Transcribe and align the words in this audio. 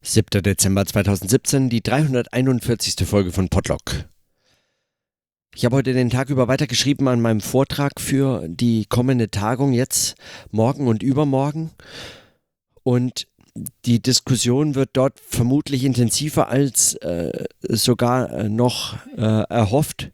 7. 0.00 0.42
Dezember 0.42 0.86
2017, 0.86 1.68
die 1.68 1.82
341. 1.82 3.06
Folge 3.06 3.32
von 3.32 3.48
Podlock. 3.48 4.04
Ich 5.54 5.64
habe 5.64 5.74
heute 5.74 5.92
den 5.92 6.08
Tag 6.08 6.30
über 6.30 6.46
weitergeschrieben 6.46 7.08
an 7.08 7.20
meinem 7.20 7.40
Vortrag 7.40 8.00
für 8.00 8.46
die 8.48 8.86
kommende 8.86 9.28
Tagung 9.28 9.72
jetzt, 9.72 10.14
morgen 10.52 10.86
und 10.86 11.02
übermorgen. 11.02 11.72
Und 12.84 13.26
die 13.86 14.00
Diskussion 14.00 14.76
wird 14.76 14.90
dort 14.92 15.18
vermutlich 15.18 15.82
intensiver 15.82 16.48
als 16.48 16.94
äh, 16.94 17.46
sogar 17.62 18.30
äh, 18.30 18.48
noch 18.48 18.96
äh, 19.16 19.20
erhofft, 19.20 20.12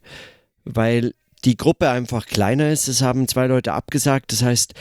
weil 0.65 1.15
die 1.45 1.59
Gruppe 1.59 1.91
einfach 1.91 2.25
kleiner 2.25 2.71
ist. 2.71 2.89
Es 2.89 3.03
haben 3.03 3.29
zwei 3.29 3.47
Leute 3.47 3.75
abgesagt. 3.75 4.33
Das 4.33 4.43
heißt, 4.43 4.73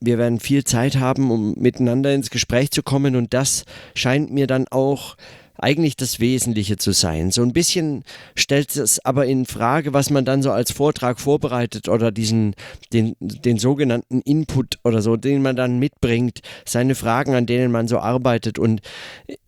wir 0.00 0.18
werden 0.18 0.38
viel 0.38 0.64
Zeit 0.64 0.96
haben, 0.96 1.30
um 1.30 1.54
miteinander 1.54 2.12
ins 2.14 2.30
Gespräch 2.30 2.70
zu 2.70 2.82
kommen 2.82 3.16
und 3.16 3.32
das 3.32 3.64
scheint 3.94 4.30
mir 4.30 4.46
dann 4.46 4.68
auch 4.68 5.16
eigentlich 5.58 5.96
das 5.96 6.18
Wesentliche 6.18 6.76
zu 6.76 6.92
sein. 6.92 7.30
So 7.30 7.42
ein 7.42 7.52
bisschen 7.52 8.04
stellt 8.34 8.74
es 8.76 9.04
aber 9.04 9.26
in 9.26 9.46
Frage, 9.46 9.92
was 9.92 10.10
man 10.10 10.24
dann 10.24 10.42
so 10.42 10.50
als 10.50 10.72
Vortrag 10.72 11.20
vorbereitet 11.20 11.88
oder 11.88 12.10
diesen, 12.10 12.54
den, 12.92 13.14
den 13.20 13.58
sogenannten 13.58 14.20
Input 14.22 14.78
oder 14.82 15.02
so, 15.02 15.16
den 15.16 15.40
man 15.40 15.56
dann 15.56 15.78
mitbringt, 15.78 16.40
seine 16.64 16.94
Fragen, 16.94 17.34
an 17.34 17.46
denen 17.46 17.70
man 17.70 17.86
so 17.86 17.98
arbeitet. 17.98 18.58
Und 18.58 18.80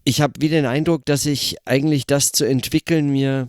ich 0.05 0.21
habe 0.21 0.41
wieder 0.41 0.57
den 0.57 0.67
Eindruck, 0.67 1.05
dass 1.05 1.27
ich 1.27 1.57
eigentlich 1.65 2.07
das 2.07 2.33
zu 2.33 2.45
entwickeln 2.45 3.11
mir 3.11 3.49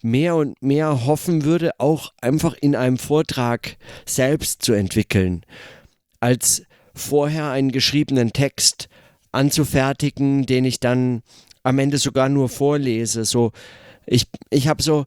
mehr 0.00 0.36
und 0.36 0.60
mehr 0.62 1.04
hoffen 1.06 1.44
würde, 1.44 1.72
auch 1.78 2.12
einfach 2.20 2.54
in 2.54 2.74
einem 2.76 2.98
Vortrag 2.98 3.76
selbst 4.06 4.62
zu 4.62 4.72
entwickeln 4.72 5.44
als 6.20 6.62
vorher 6.94 7.50
einen 7.50 7.72
geschriebenen 7.72 8.32
Text 8.32 8.88
anzufertigen, 9.32 10.46
den 10.46 10.64
ich 10.64 10.80
dann 10.80 11.22
am 11.62 11.78
Ende 11.78 11.98
sogar 11.98 12.28
nur 12.28 12.48
vorlese. 12.48 13.24
So, 13.24 13.52
ich, 14.06 14.26
ich 14.50 14.68
habe 14.68 14.82
so 14.82 15.04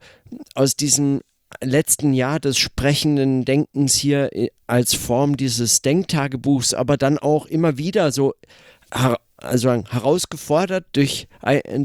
aus 0.55 0.75
diesem 0.75 1.21
letzten 1.61 2.13
Jahr 2.13 2.39
des 2.39 2.57
sprechenden 2.57 3.43
Denkens 3.43 3.95
hier 3.95 4.35
äh, 4.35 4.51
als 4.67 4.93
Form 4.93 5.35
dieses 5.35 5.81
Denktagebuchs, 5.81 6.73
aber 6.73 6.97
dann 6.97 7.17
auch 7.17 7.47
immer 7.47 7.77
wieder 7.77 8.11
so 8.11 8.35
also 9.37 9.69
herausgefordert 9.71 10.85
durch, 10.93 11.27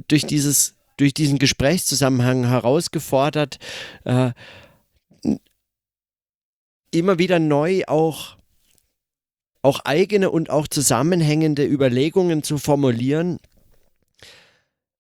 durch, 0.09 0.27
dieses, 0.27 0.75
durch 0.97 1.15
diesen 1.15 1.39
Gesprächszusammenhang 1.39 2.47
herausgefordert, 2.49 3.59
äh, 4.05 4.33
immer 6.91 7.19
wieder 7.19 7.39
neu 7.39 7.83
auch 7.87 8.37
auch 9.65 9.81
eigene 9.81 10.31
und 10.31 10.51
auch 10.51 10.69
zusammenhängende 10.69 11.65
Überlegungen 11.65 12.43
zu 12.43 12.59
formulieren. 12.59 13.39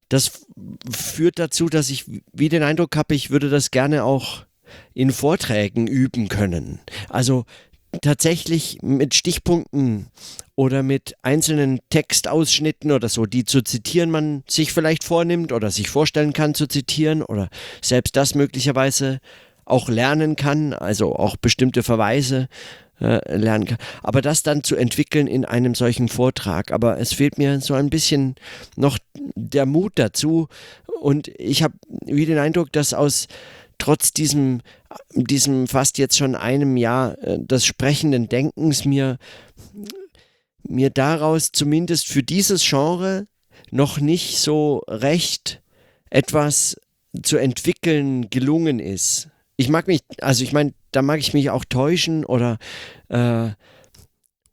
Das 0.09 0.47
führt 0.91 1.39
dazu, 1.39 1.69
dass 1.69 1.91
ich 1.91 2.06
wie 2.33 2.48
den 2.48 2.62
Eindruck 2.62 2.97
habe, 2.97 3.15
ich 3.15 3.29
würde 3.29 3.51
das 3.51 3.71
gerne 3.71 4.05
auch 4.05 4.47
in 4.95 5.12
Vorträgen 5.12 5.87
üben 5.87 6.29
können. 6.29 6.81
Also 7.11 7.45
tatsächlich 8.01 8.79
mit 8.81 9.15
Stichpunkten 9.15 10.06
oder 10.56 10.83
mit 10.83 11.15
einzelnen 11.21 11.81
Textausschnitten 11.91 12.91
oder 12.91 13.11
so, 13.11 13.27
die 13.27 13.45
zu 13.45 13.62
zitieren 13.62 14.11
man 14.11 14.45
sich 14.49 14.73
vielleicht 14.73 15.05
vornimmt 15.05 15.53
oder 15.53 15.71
sich 15.71 15.91
vorstellen 15.91 16.33
kann 16.33 16.55
zu 16.55 16.67
zitieren 16.69 17.23
oder 17.23 17.51
selbst 17.83 18.17
das 18.17 18.34
möglicherweise 18.34 19.21
auch 19.65 19.89
lernen 19.89 20.37
kann, 20.37 20.73
also 20.73 21.15
auch 21.15 21.37
bestimmte 21.37 21.83
Verweise 21.83 22.48
äh, 23.01 23.37
lernen 23.37 23.67
kann. 23.67 23.79
Aber 24.03 24.23
das 24.23 24.43
dann 24.43 24.62
zu 24.62 24.77
entwickeln 24.77 25.27
in 25.27 25.45
einem 25.45 25.75
solchen 25.75 26.09
Vortrag. 26.09 26.73
Aber 26.73 26.98
es 26.98 27.12
fehlt 27.12 27.39
mir 27.39 27.61
so 27.61 27.75
ein 27.75 27.91
bisschen 27.91 28.37
noch 28.77 28.98
der 29.34 29.67
Mut 29.67 29.93
dazu. 29.97 30.48
Und 31.01 31.29
ich 31.39 31.62
habe 31.62 31.75
wie 32.06 32.27
den 32.27 32.39
Eindruck, 32.39 32.73
dass 32.73 32.95
aus 32.95 33.27
trotz 33.79 34.12
diesem, 34.12 34.61
diesem 35.15 35.67
fast 35.67 35.99
jetzt 35.99 36.17
schon 36.17 36.34
einem 36.34 36.77
Jahr 36.77 37.19
äh, 37.22 37.38
des 37.38 37.67
sprechenden 37.67 38.28
Denkens 38.28 38.84
mir, 38.84 39.19
mir 40.62 40.91
daraus 40.91 41.53
zumindest 41.53 42.09
für 42.09 42.22
dieses 42.22 42.67
Genre 42.67 43.27
noch 43.71 43.99
nicht 43.99 44.38
so 44.38 44.83
recht 44.88 45.61
etwas 46.11 46.77
zu 47.22 47.37
entwickeln 47.37 48.31
gelungen 48.31 48.78
ist. 48.78 49.28
Ich 49.56 49.69
mag 49.69 49.87
mich, 49.87 50.00
also 50.20 50.42
ich 50.42 50.53
meine, 50.53 50.75
da 50.92 51.03
mag 51.03 51.20
ich 51.20 51.34
mich 51.34 51.50
auch 51.50 51.65
täuschen 51.65 52.25
oder 52.25 52.59
äh, 53.09 53.50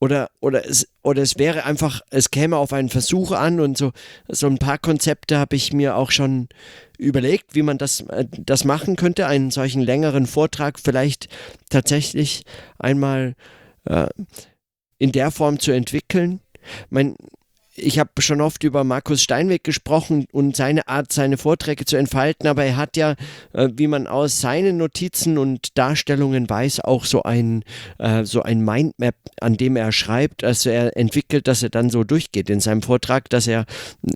oder, 0.02 0.32
oder, 0.40 0.68
es, 0.68 0.88
oder 1.04 1.22
es 1.22 1.38
wäre 1.38 1.64
einfach, 1.64 2.02
es 2.10 2.32
käme 2.32 2.58
auf 2.58 2.74
einen 2.74 2.90
Versuch 2.90 3.32
an 3.32 3.60
und 3.60 3.78
so, 3.78 3.92
so 4.28 4.48
ein 4.48 4.58
paar 4.58 4.80
Konzepte 4.80 5.38
habe 5.38 5.56
ich 5.56 5.74
mir 5.74 5.96
auch 5.96 6.10
schon 6.10 6.50
überlegt, 6.98 7.54
wie 7.54 7.62
man 7.62 7.78
das, 7.78 8.02
äh, 8.02 8.26
das 8.32 8.66
machen 8.66 8.96
könnte, 8.96 9.28
einen 9.28 9.52
solchen 9.52 9.82
längeren 9.82 10.26
Vortrag 10.26 10.80
vielleicht 10.80 11.30
tatsächlich 11.70 12.46
einmal 12.80 13.36
äh, 13.86 14.08
in 14.98 15.12
der 15.12 15.30
Form 15.30 15.60
zu 15.60 15.72
entwickeln. 15.72 16.42
Mein, 16.90 17.16
ich 17.76 18.00
habe 18.00 18.10
schon 18.20 18.42
oft 18.42 18.64
über 18.64 18.84
Markus 18.84 19.22
Steinweg 19.22 19.64
gesprochen 19.64 20.26
und 20.32 20.56
seine 20.56 20.88
Art, 20.88 21.14
seine 21.14 21.38
Vorträge 21.38 21.86
zu 21.86 21.96
entfalten, 21.96 22.48
aber 22.48 22.66
er 22.66 22.76
hat 22.76 22.98
ja, 22.98 23.16
äh, 23.54 23.70
wie 23.74 23.88
man 23.88 24.08
aus 24.08 24.42
seinen 24.42 24.78
Notizen 24.78 25.38
und 25.38 25.78
Darstellungen 25.78 26.50
weiß, 26.50 26.82
auch 26.82 27.06
so 27.06 27.24
ein, 27.24 27.64
äh, 27.98 28.26
so 28.26 28.44
ein 28.44 28.62
Mindmap, 28.64 29.16
an 29.40 29.56
dem 29.56 29.76
er 29.76 29.92
schreibt, 29.92 30.44
also 30.44 30.70
er 30.70 30.98
entwickelt, 30.98 31.48
dass 31.48 31.64
er 31.64 31.70
dann 31.70 31.90
so 31.90 32.04
durchgeht 32.04 32.50
in 32.50 32.60
seinem 32.60 32.82
Vortrag, 32.82 33.30
dass 33.30 33.48
er 33.48 33.66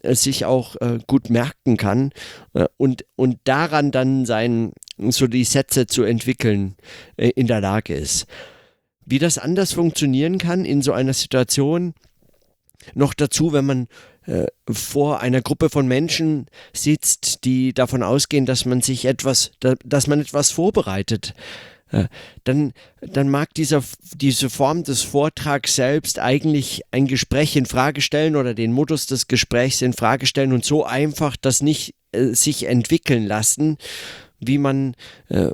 äh, 0.03 0.15
sich 0.15 0.45
auch 0.45 0.75
äh, 0.81 0.99
gut 1.07 1.29
merken 1.29 1.77
kann 1.77 2.11
äh, 2.53 2.65
und, 2.77 3.05
und 3.15 3.39
daran 3.45 3.91
dann 3.91 4.25
sein, 4.25 4.73
so 4.97 5.27
die 5.27 5.43
Sätze 5.43 5.87
zu 5.87 6.03
entwickeln 6.03 6.75
äh, 7.17 7.29
in 7.29 7.47
der 7.47 7.61
Lage 7.61 7.95
ist. 7.95 8.25
Wie 9.05 9.19
das 9.19 9.37
anders 9.37 9.73
funktionieren 9.73 10.39
kann 10.39 10.65
in 10.65 10.81
so 10.81 10.91
einer 10.91 11.13
Situation, 11.13 11.93
noch 12.93 13.13
dazu, 13.13 13.53
wenn 13.53 13.65
man 13.65 13.87
äh, 14.25 14.45
vor 14.69 15.19
einer 15.19 15.41
Gruppe 15.41 15.69
von 15.69 15.87
Menschen 15.87 16.47
sitzt, 16.73 17.45
die 17.45 17.73
davon 17.73 18.03
ausgehen, 18.03 18.45
dass 18.45 18.65
man 18.65 18.81
sich 18.81 19.05
etwas, 19.05 19.51
da, 19.59 19.75
dass 19.83 20.07
man 20.07 20.21
etwas 20.21 20.51
vorbereitet, 20.51 21.33
äh, 21.91 22.05
dann, 22.43 22.73
dann 23.01 23.29
mag 23.29 23.53
dieser, 23.53 23.83
diese 24.13 24.49
Form 24.49 24.83
des 24.83 25.03
Vortrags 25.03 25.75
selbst 25.75 26.19
eigentlich 26.19 26.81
ein 26.91 27.07
Gespräch 27.07 27.55
in 27.55 27.65
Frage 27.65 28.01
stellen 28.01 28.35
oder 28.35 28.53
den 28.53 28.71
Modus 28.71 29.05
des 29.05 29.27
Gesprächs 29.27 29.81
in 29.81 29.93
Frage 29.93 30.25
stellen 30.25 30.53
und 30.53 30.65
so 30.65 30.83
einfach 30.83 31.37
das 31.37 31.61
nicht 31.61 31.93
äh, 32.11 32.33
sich 32.33 32.65
entwickeln 32.65 33.25
lassen, 33.25 33.77
wie 34.47 34.57
man, 34.57 34.95
äh, 35.29 35.51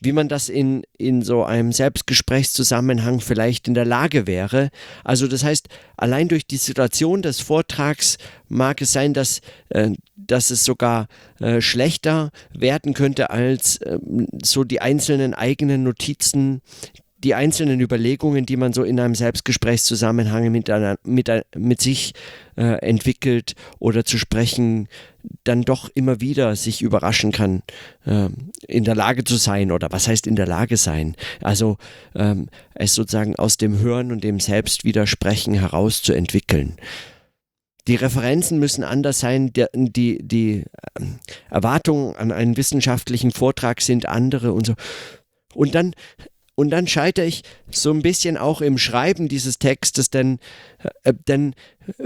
wie 0.00 0.12
man 0.12 0.28
das 0.28 0.48
in, 0.48 0.84
in 0.98 1.22
so 1.22 1.44
einem 1.44 1.72
Selbstgesprächszusammenhang 1.72 3.20
vielleicht 3.20 3.68
in 3.68 3.74
der 3.74 3.84
Lage 3.84 4.26
wäre. 4.26 4.70
Also 5.02 5.26
das 5.26 5.44
heißt, 5.44 5.68
allein 5.96 6.28
durch 6.28 6.46
die 6.46 6.56
Situation 6.56 7.22
des 7.22 7.40
Vortrags 7.40 8.18
mag 8.48 8.80
es 8.80 8.92
sein, 8.92 9.14
dass, 9.14 9.40
äh, 9.70 9.90
dass 10.16 10.50
es 10.50 10.64
sogar 10.64 11.08
äh, 11.40 11.60
schlechter 11.60 12.30
werden 12.52 12.94
könnte 12.94 13.30
als 13.30 13.80
ähm, 13.84 14.28
so 14.42 14.64
die 14.64 14.80
einzelnen 14.80 15.34
eigenen 15.34 15.82
Notizen, 15.82 16.62
die 17.24 17.34
einzelnen 17.34 17.80
Überlegungen, 17.80 18.44
die 18.44 18.56
man 18.56 18.74
so 18.74 18.84
in 18.84 19.00
einem 19.00 19.14
Selbstgesprächszusammenhang 19.14 20.52
mit, 20.52 20.68
einer, 20.68 20.98
mit, 21.04 21.30
mit 21.56 21.80
sich 21.80 22.12
äh, 22.56 22.78
entwickelt 22.86 23.54
oder 23.78 24.04
zu 24.04 24.18
sprechen, 24.18 24.88
dann 25.42 25.62
doch 25.62 25.88
immer 25.94 26.20
wieder 26.20 26.54
sich 26.54 26.82
überraschen 26.82 27.32
kann, 27.32 27.62
äh, 28.04 28.28
in 28.68 28.84
der 28.84 28.94
Lage 28.94 29.24
zu 29.24 29.36
sein 29.36 29.72
oder 29.72 29.88
was 29.90 30.06
heißt 30.06 30.26
in 30.26 30.36
der 30.36 30.46
Lage 30.46 30.76
sein? 30.76 31.16
Also 31.40 31.78
ähm, 32.14 32.48
es 32.74 32.94
sozusagen 32.94 33.36
aus 33.36 33.56
dem 33.56 33.78
Hören 33.78 34.12
und 34.12 34.22
dem 34.22 34.38
Selbstwidersprechen 34.38 35.54
herauszuentwickeln. 35.54 36.76
Die 37.86 37.96
Referenzen 37.96 38.58
müssen 38.58 38.84
anders 38.84 39.20
sein, 39.20 39.52
die, 39.52 39.66
die, 39.74 40.18
die 40.22 40.64
ähm, 40.98 41.18
Erwartungen 41.50 42.16
an 42.16 42.32
einen 42.32 42.58
wissenschaftlichen 42.58 43.30
Vortrag 43.30 43.80
sind 43.80 44.08
andere 44.08 44.52
und 44.52 44.66
so. 44.66 44.74
Und 45.54 45.74
dann 45.74 45.94
und 46.54 46.70
dann 46.70 46.86
scheitere 46.86 47.26
ich 47.26 47.42
so 47.70 47.90
ein 47.90 48.02
bisschen 48.02 48.36
auch 48.36 48.60
im 48.60 48.78
Schreiben 48.78 49.28
dieses 49.28 49.58
Textes, 49.58 50.10
denn, 50.10 50.38
äh, 51.02 51.12
denn 51.28 51.54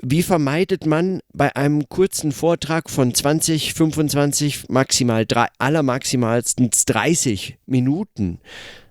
wie 0.03 0.23
vermeidet 0.23 0.87
man 0.87 1.21
bei 1.33 1.55
einem 1.55 1.89
kurzen 1.89 2.33
Vortrag 2.33 2.91
von 2.91 3.15
20, 3.15 3.75
25, 3.75 4.69
maximal 4.69 5.27
drei, 5.27 5.47
allermaximalstens 5.59 6.85
30 6.87 7.59
Minuten, 7.67 8.41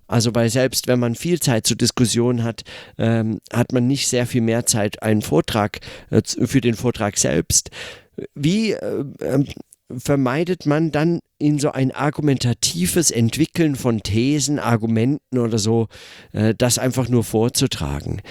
also 0.08 0.34
weil 0.34 0.50
selbst 0.50 0.88
wenn 0.88 1.00
man 1.00 1.16
viel 1.16 1.40
Zeit 1.40 1.68
zur 1.68 1.78
Diskussion 1.78 2.44
hat, 2.44 2.64
ähm, 2.98 3.40
hat 3.52 3.74
man 3.74 3.88
nicht 3.88 4.08
sehr 4.08 4.26
viel 4.26 4.42
mehr 4.42 4.66
Zeit 4.66 5.04
einen 5.04 5.22
Vortrag 5.22 5.80
äh, 6.10 6.22
für 6.24 6.62
den 6.62 6.76
Vortrag 6.76 7.18
selbst. 7.18 7.72
Wie 8.34 8.72
äh, 8.72 9.04
ähm, 9.22 9.48
vermeidet 9.96 10.66
man 10.66 10.92
dann 10.92 11.20
in 11.40 11.60
so 11.60 11.72
ein 11.72 11.92
argumentatives 11.92 13.12
Entwickeln 13.12 13.76
von 13.76 14.04
Thesen, 14.04 14.60
Argumenten 14.60 15.38
oder 15.38 15.58
so, 15.58 15.88
äh, 16.34 16.54
das 16.58 16.80
einfach 16.80 17.10
nur 17.10 17.24
vorzutragen. 17.24 18.22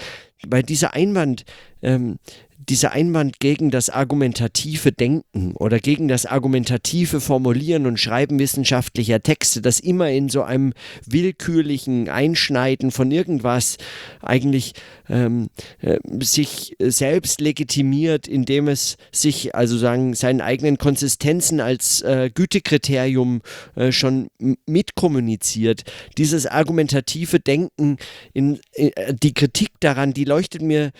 Bei 0.47 0.61
dieser 0.61 0.93
Einwand, 0.93 1.45
ähm, 1.81 2.19
dieser 2.69 2.91
Einwand 2.91 3.39
gegen 3.39 3.71
das 3.71 3.89
argumentative 3.89 4.91
Denken 4.91 5.53
oder 5.55 5.79
gegen 5.79 6.07
das 6.07 6.25
argumentative 6.25 7.21
Formulieren 7.21 7.85
und 7.85 7.99
Schreiben 7.99 8.39
wissenschaftlicher 8.39 9.21
Texte, 9.23 9.61
das 9.61 9.79
immer 9.79 10.09
in 10.09 10.29
so 10.29 10.43
einem 10.43 10.73
willkürlichen 11.05 12.09
Einschneiden 12.09 12.91
von 12.91 13.11
irgendwas 13.11 13.77
eigentlich 14.21 14.73
ähm, 15.09 15.47
äh, 15.81 15.97
sich 16.21 16.75
selbst 16.79 17.39
legitimiert, 17.39 18.27
indem 18.27 18.67
es 18.67 18.97
sich 19.11 19.55
also 19.55 19.77
sagen 19.77 20.13
seinen 20.13 20.41
eigenen 20.41 20.77
Konsistenzen 20.77 21.61
als 21.61 22.01
äh, 22.01 22.29
Gütekriterium 22.33 23.41
äh, 23.75 23.91
schon 23.91 24.27
mitkommuniziert. 24.65 25.83
Dieses 26.17 26.45
argumentative 26.45 27.39
Denken, 27.39 27.97
in, 28.33 28.59
in, 28.73 28.91
äh, 28.95 29.13
die 29.13 29.33
Kritik 29.33 29.71
daran, 29.79 30.13
die 30.13 30.25
leuchtet 30.25 30.61
mir 30.61 30.91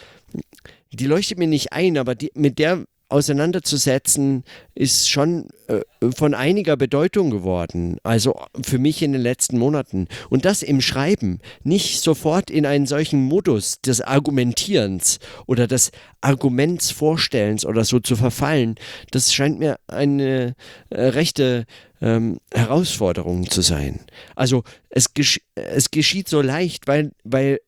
die 0.91 1.05
leuchtet 1.05 1.37
mir 1.37 1.47
nicht 1.47 1.73
ein, 1.73 1.97
aber 1.97 2.15
die, 2.15 2.31
mit 2.33 2.59
der 2.59 2.85
auseinanderzusetzen, 3.09 4.43
ist 4.75 5.09
schon 5.09 5.47
äh, 5.67 5.81
von 6.13 6.33
einiger 6.33 6.75
Bedeutung 6.75 7.29
geworden. 7.29 7.97
Also 8.03 8.39
für 8.61 8.79
mich 8.79 9.01
in 9.01 9.13
den 9.13 9.21
letzten 9.21 9.57
Monaten. 9.57 10.07
Und 10.29 10.45
das 10.45 10.61
im 10.61 10.81
Schreiben, 10.81 11.39
nicht 11.63 12.01
sofort 12.01 12.49
in 12.51 12.65
einen 12.65 12.85
solchen 12.85 13.21
Modus 13.21 13.79
des 13.81 14.01
Argumentierens 14.01 15.19
oder 15.45 15.67
des 15.67 15.91
Argumentsvorstellens 16.21 17.65
oder 17.65 17.85
so 17.85 17.99
zu 17.99 18.15
verfallen, 18.15 18.75
das 19.11 19.33
scheint 19.33 19.59
mir 19.59 19.77
eine 19.87 20.55
äh, 20.89 21.01
rechte 21.01 21.65
ähm, 22.01 22.39
Herausforderung 22.53 23.49
zu 23.49 23.61
sein. 23.61 24.01
Also 24.35 24.63
es, 24.89 25.13
gesch 25.13 25.41
es 25.55 25.91
geschieht 25.91 26.29
so 26.29 26.41
leicht, 26.41 26.87
weil, 26.87 27.11
weil 27.23 27.59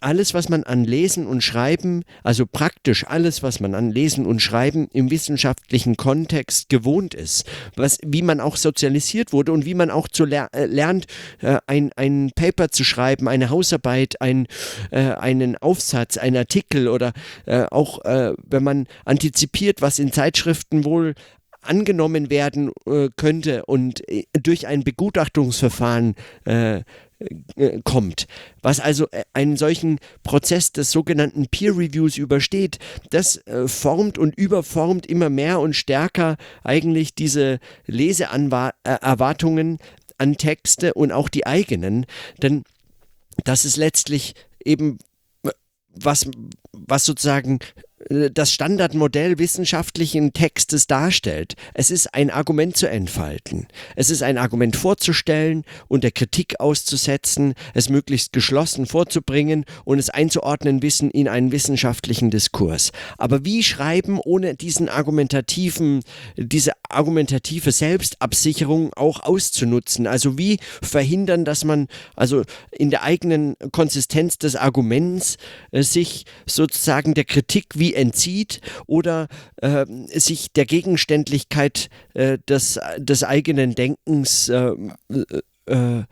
alles, 0.00 0.34
was 0.34 0.48
man 0.48 0.64
an 0.64 0.84
Lesen 0.84 1.26
und 1.26 1.42
Schreiben, 1.42 2.04
also 2.22 2.46
praktisch 2.46 3.06
alles, 3.06 3.42
was 3.42 3.60
man 3.60 3.74
an 3.74 3.90
Lesen 3.90 4.26
und 4.26 4.40
Schreiben 4.40 4.88
im 4.92 5.10
wissenschaftlichen 5.10 5.96
Kontext 5.96 6.68
gewohnt 6.68 7.14
ist, 7.14 7.46
was, 7.76 7.98
wie 8.04 8.22
man 8.22 8.40
auch 8.40 8.56
sozialisiert 8.56 9.32
wurde 9.32 9.52
und 9.52 9.64
wie 9.64 9.74
man 9.74 9.90
auch 9.90 10.08
zu 10.08 10.24
ler 10.24 10.48
äh, 10.52 10.66
lernt, 10.66 11.06
äh, 11.40 11.58
ein, 11.66 11.90
ein 11.96 12.32
Paper 12.34 12.70
zu 12.70 12.84
schreiben, 12.84 13.28
eine 13.28 13.50
Hausarbeit, 13.50 14.20
ein, 14.20 14.46
äh, 14.90 15.12
einen 15.12 15.56
Aufsatz, 15.56 16.16
einen 16.16 16.36
Artikel 16.36 16.88
oder 16.88 17.12
äh, 17.46 17.64
auch 17.70 18.04
äh, 18.04 18.34
wenn 18.44 18.64
man 18.64 18.86
antizipiert, 19.04 19.80
was 19.82 19.98
in 19.98 20.12
Zeitschriften 20.12 20.84
wohl 20.84 21.14
angenommen 21.60 22.30
werden 22.30 22.72
äh, 22.86 23.08
könnte 23.16 23.66
und 23.66 24.08
äh, 24.08 24.24
durch 24.32 24.66
ein 24.66 24.84
Begutachtungsverfahren 24.84 26.14
äh, 26.44 26.82
äh, 27.56 27.80
kommt, 27.82 28.28
was 28.62 28.78
also 28.78 29.08
äh, 29.10 29.24
einen 29.32 29.56
solchen 29.56 29.98
Prozess 30.22 30.70
des 30.70 30.92
sogenannten 30.92 31.48
Peer 31.48 31.72
Reviews 31.76 32.16
übersteht, 32.16 32.78
das 33.10 33.38
äh, 33.48 33.66
formt 33.66 34.18
und 34.18 34.36
überformt 34.36 35.04
immer 35.04 35.28
mehr 35.28 35.58
und 35.58 35.74
stärker 35.74 36.36
eigentlich 36.62 37.16
diese 37.16 37.58
Leseerwartungen 37.86 39.78
an 40.16 40.36
Texte 40.36 40.94
und 40.94 41.10
auch 41.10 41.28
die 41.28 41.44
eigenen, 41.44 42.06
denn 42.40 42.62
das 43.44 43.64
ist 43.64 43.76
letztlich 43.76 44.34
eben 44.64 44.98
was, 45.88 46.30
was 46.72 47.04
sozusagen 47.04 47.58
das 48.08 48.52
Standardmodell 48.52 49.38
wissenschaftlichen 49.38 50.32
Textes 50.32 50.86
darstellt. 50.86 51.54
Es 51.74 51.90
ist 51.90 52.14
ein 52.14 52.30
Argument 52.30 52.76
zu 52.76 52.88
entfalten. 52.88 53.66
Es 53.96 54.10
ist 54.10 54.22
ein 54.22 54.38
Argument 54.38 54.76
vorzustellen 54.76 55.64
und 55.88 56.04
der 56.04 56.12
Kritik 56.12 56.60
auszusetzen, 56.60 57.54
es 57.74 57.88
möglichst 57.88 58.32
geschlossen 58.32 58.86
vorzubringen 58.86 59.64
und 59.84 59.98
es 59.98 60.10
einzuordnen 60.10 60.82
wissen 60.82 61.10
in 61.10 61.28
einen 61.28 61.52
wissenschaftlichen 61.52 62.30
Diskurs. 62.30 62.92
Aber 63.18 63.44
wie 63.44 63.62
schreiben 63.62 64.20
ohne 64.24 64.54
diesen 64.54 64.88
argumentativen, 64.88 66.02
diese 66.36 66.72
argumentative 66.88 67.72
Selbstabsicherung 67.72 68.92
auch 68.94 69.20
auszunutzen? 69.20 70.06
Also 70.06 70.38
wie 70.38 70.58
verhindern, 70.82 71.44
dass 71.44 71.64
man 71.64 71.88
also 72.14 72.42
in 72.70 72.90
der 72.90 73.02
eigenen 73.02 73.56
Konsistenz 73.72 74.38
des 74.38 74.54
Arguments 74.56 75.36
äh, 75.72 75.82
sich 75.82 76.24
sozusagen 76.46 77.14
der 77.14 77.24
Kritik 77.24 77.66
wie 77.74 77.87
entzieht 77.94 78.60
oder 78.86 79.28
äh, 79.56 79.86
sich 80.08 80.52
der 80.52 80.66
Gegenständlichkeit 80.66 81.88
äh, 82.14 82.38
des, 82.48 82.78
des 82.98 83.24
eigenen 83.24 83.74
Denkens 83.74 84.48
äh, 84.48 84.72
äh, 85.66 86.02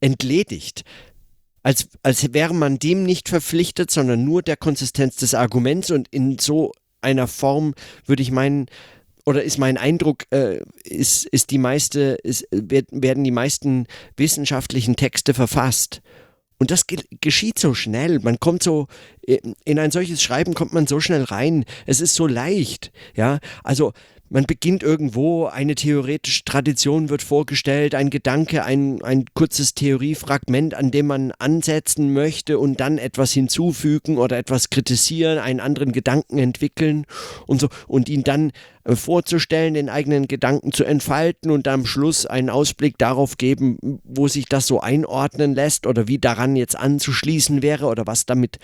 entledigt. 0.00 0.84
Als, 1.62 1.88
als 2.02 2.32
wäre 2.32 2.54
man 2.54 2.78
dem 2.78 3.02
nicht 3.02 3.28
verpflichtet, 3.28 3.90
sondern 3.90 4.24
nur 4.24 4.42
der 4.42 4.56
Konsistenz 4.56 5.16
des 5.16 5.34
Arguments 5.34 5.90
und 5.90 6.08
in 6.10 6.38
so 6.38 6.72
einer 7.02 7.26
Form 7.26 7.74
würde 8.06 8.22
ich 8.22 8.30
meinen, 8.30 8.66
oder 9.26 9.42
ist 9.42 9.58
mein 9.58 9.76
Eindruck, 9.76 10.24
äh, 10.30 10.60
ist, 10.84 11.26
ist 11.26 11.50
die 11.50 11.58
meiste, 11.58 12.18
ist, 12.22 12.46
werden 12.50 13.24
die 13.24 13.30
meisten 13.30 13.86
wissenschaftlichen 14.16 14.96
Texte 14.96 15.34
verfasst. 15.34 16.00
Und 16.60 16.70
das 16.70 16.84
geschieht 17.22 17.58
so 17.58 17.72
schnell. 17.72 18.20
Man 18.20 18.38
kommt 18.38 18.62
so, 18.62 18.86
äh, 19.26 19.38
in 19.64 19.78
ein 19.78 19.90
solches 19.90 20.22
Schreiben 20.22 20.52
kommt 20.52 20.74
man 20.74 20.86
so 20.86 21.00
schnell 21.00 21.24
rein. 21.24 21.64
Es 21.86 22.02
ist 22.02 22.14
so 22.14 22.26
leicht. 22.26 22.92
Ja, 23.16 23.38
also 23.64 23.94
man 24.30 24.44
beginnt 24.44 24.84
irgendwo, 24.84 25.46
eine 25.46 25.74
theoretische 25.74 26.44
Tradition 26.44 27.08
wird 27.10 27.20
vorgestellt, 27.20 27.96
ein 27.96 28.10
Gedanke, 28.10 28.64
ein, 28.64 29.02
ein 29.02 29.24
kurzes 29.34 29.74
Theoriefragment, 29.74 30.74
an 30.74 30.92
dem 30.92 31.08
man 31.08 31.32
ansetzen 31.40 32.12
möchte 32.12 32.60
und 32.60 32.78
dann 32.78 32.98
etwas 32.98 33.32
hinzufügen 33.32 34.18
oder 34.18 34.38
etwas 34.38 34.70
kritisieren, 34.70 35.38
einen 35.38 35.58
anderen 35.58 35.90
Gedanken 35.90 36.38
entwickeln 36.38 37.06
und 37.48 37.60
so. 37.60 37.68
Und 37.88 38.08
ihn 38.08 38.22
dann 38.22 38.52
äh, 38.84 38.94
vorzustellen, 38.94 39.74
den 39.74 39.88
eigenen 39.88 40.28
Gedanken 40.28 40.70
zu 40.70 40.84
entfalten 40.84 41.50
und 41.50 41.66
am 41.66 41.84
Schluss 41.84 42.24
einen 42.24 42.50
Ausblick 42.50 42.98
darauf 42.98 43.36
geben, 43.36 44.00
wo 44.04 44.28
sich 44.28 44.46
das 44.46 44.68
so 44.68 44.80
einordnen 44.80 45.56
lässt 45.56 45.88
oder 45.88 46.06
wie 46.06 46.18
daran 46.18 46.54
jetzt 46.54 46.76
anzuschließen 46.76 47.62
wäre 47.62 47.86
oder 47.86 48.06
was 48.06 48.26
damit 48.26 48.60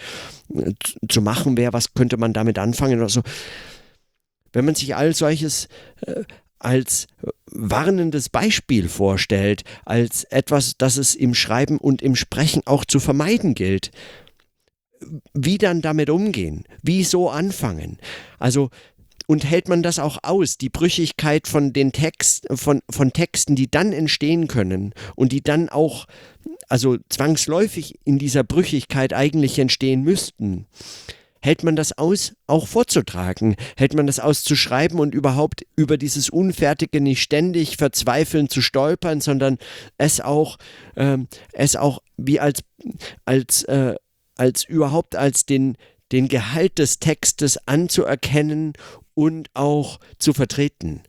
äh, 0.55 0.73
zu 1.09 1.23
machen 1.23 1.57
wäre, 1.57 1.73
was 1.73 1.93
könnte 1.93 2.19
man 2.19 2.33
damit 2.33 2.57
anfangen 2.61 3.01
oder 3.01 3.09
so 3.09 3.23
wenn 4.57 4.65
man 4.65 4.75
sich 4.75 4.97
all 4.97 5.15
solches 5.15 5.69
äh, 6.07 6.25
als 6.59 7.09
warnendes 7.53 8.31
Beispiel 8.31 8.89
vorstellt, 8.89 9.65
als 9.85 10.25
etwas, 10.25 10.79
das 10.79 10.97
es 10.97 11.15
im 11.15 11.35
Schreiben 11.35 11.77
und 11.77 12.01
im 12.01 12.17
Sprechen 12.17 12.63
auch 12.65 12.87
zu 12.87 12.99
vermeiden 12.99 13.55
gilt, 13.55 13.91
wie 15.35 15.59
dann 15.59 15.83
damit 15.83 16.09
umgehen, 16.09 16.65
wie 16.83 17.05
so 17.05 17.29
anfangen. 17.29 17.99
Also 18.39 18.71
und 19.27 19.45
hält 19.45 19.69
man 19.69 19.83
das 19.83 19.99
auch 19.99 20.21
aus, 20.23 20.57
die 20.57 20.71
Brüchigkeit 20.71 21.49
von 21.49 21.75
den 21.75 21.93
Text, 21.93 22.47
von, 22.51 22.81
von 22.89 23.13
Texten, 23.13 23.57
die 23.57 23.71
dann 23.71 23.93
entstehen 23.93 24.49
können 24.49 24.95
und 25.17 25.33
die 25.33 25.43
dann 25.43 25.69
auch, 25.69 26.07
also 26.71 26.97
zwangsläufig 27.11 27.99
in 28.05 28.19
dieser 28.19 28.43
Brüchigkeit 28.43 29.13
eigentlich 29.13 29.59
entstehen 29.59 30.03
müssten 30.03 30.67
hält 31.47 31.63
man 31.63 31.77
das 31.77 31.97
aus, 31.97 32.35
auch 32.49 32.67
vorzutragen? 32.67 33.55
Hält 33.77 33.95
man 33.95 34.09
das 34.09 34.19
aus 34.19 34.43
zu 34.43 34.57
schreiben 34.57 34.99
und 34.99 35.15
überhaupt 35.15 35.65
über 35.77 35.97
dieses 35.97 36.29
Unfertige 36.29 37.01
nicht 37.01 37.23
ständig 37.23 37.77
verzweifeln 37.77 38.49
zu 38.49 38.61
stolpern, 38.61 39.21
sondern 39.21 39.59
es 39.97 40.21
auch, 40.21 40.59
ähm, 40.97 41.29
es 41.53 41.77
auch 41.77 42.03
wie 42.17 42.41
als, 42.41 42.65
als, 43.25 43.63
äh, 43.63 43.95
als 44.37 44.65
überhaupt 44.65 45.15
als 45.15 45.47
den, 45.47 45.77
den 46.11 46.27
Gehalt 46.27 46.79
des 46.81 46.99
Textes 46.99 47.59
anzuerkennen 47.69 48.73
und 49.15 49.49
auch 49.55 50.01
zu 50.19 50.33
vertreten? 50.33 51.03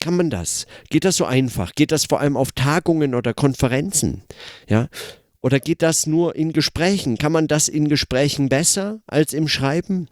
Kann 0.00 0.16
man 0.16 0.28
das? 0.28 0.66
Geht 0.90 1.04
das 1.04 1.16
so 1.16 1.24
einfach? 1.24 1.72
Geht 1.76 1.92
das 1.92 2.04
vor 2.04 2.18
allem 2.18 2.36
auf 2.36 2.50
Tagungen 2.50 3.14
oder 3.14 3.32
Konferenzen? 3.32 4.22
Ja, 4.68 4.88
oder 5.40 5.60
geht 5.60 5.82
das 5.82 6.06
nur 6.06 6.34
in 6.36 6.52
Gesprächen? 6.52 7.18
Kann 7.18 7.32
man 7.32 7.46
das 7.46 7.68
in 7.68 7.88
Gesprächen 7.88 8.48
besser 8.48 9.00
als 9.06 9.32
im 9.32 9.48
Schreiben? 9.48 10.08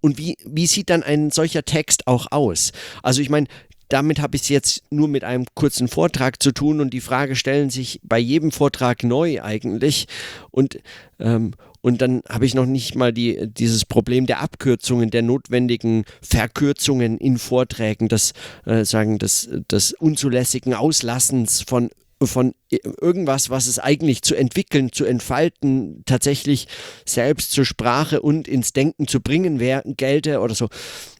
Und 0.00 0.18
wie, 0.18 0.36
wie 0.44 0.66
sieht 0.66 0.90
dann 0.90 1.02
ein 1.02 1.30
solcher 1.30 1.64
Text 1.64 2.06
auch 2.06 2.26
aus? 2.30 2.72
Also 3.02 3.22
ich 3.22 3.30
meine, 3.30 3.46
damit 3.88 4.20
habe 4.20 4.36
ich 4.36 4.42
es 4.42 4.48
jetzt 4.48 4.82
nur 4.90 5.08
mit 5.08 5.24
einem 5.24 5.46
kurzen 5.54 5.88
Vortrag 5.88 6.42
zu 6.42 6.52
tun 6.52 6.80
und 6.80 6.90
die 6.90 7.00
Frage 7.00 7.34
stellen 7.34 7.70
sich 7.70 8.00
bei 8.02 8.18
jedem 8.18 8.52
Vortrag 8.52 9.02
neu 9.02 9.42
eigentlich. 9.42 10.06
Und, 10.50 10.78
ähm, 11.18 11.52
und 11.80 12.00
dann 12.00 12.22
habe 12.28 12.46
ich 12.46 12.54
noch 12.54 12.66
nicht 12.66 12.94
mal 12.94 13.12
die, 13.12 13.48
dieses 13.48 13.84
Problem 13.84 14.26
der 14.26 14.40
Abkürzungen, 14.40 15.10
der 15.10 15.22
notwendigen 15.22 16.04
Verkürzungen 16.22 17.18
in 17.18 17.38
Vorträgen, 17.38 18.08
des, 18.08 18.32
äh, 18.64 18.84
sagen, 18.84 19.18
des, 19.18 19.48
des 19.70 19.92
unzulässigen 19.94 20.74
Auslassens 20.74 21.62
von 21.62 21.90
von 22.26 22.54
irgendwas, 22.70 23.50
was 23.50 23.66
es 23.66 23.78
eigentlich 23.78 24.22
zu 24.22 24.34
entwickeln, 24.34 24.92
zu 24.92 25.04
entfalten, 25.04 26.02
tatsächlich 26.06 26.68
selbst 27.06 27.52
zur 27.52 27.64
Sprache 27.64 28.20
und 28.20 28.46
ins 28.46 28.72
Denken 28.72 29.06
zu 29.06 29.20
bringen 29.20 29.58
wer, 29.60 29.82
gelte 29.84 30.40
oder 30.40 30.54
so, 30.54 30.68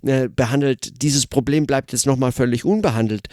äh, 0.02 0.28
behandelt. 0.28 1.02
Dieses 1.02 1.26
Problem 1.26 1.66
bleibt 1.66 1.92
jetzt 1.92 2.07
nochmal 2.07 2.33
völlig 2.33 2.64
unbehandelt. 2.64 3.28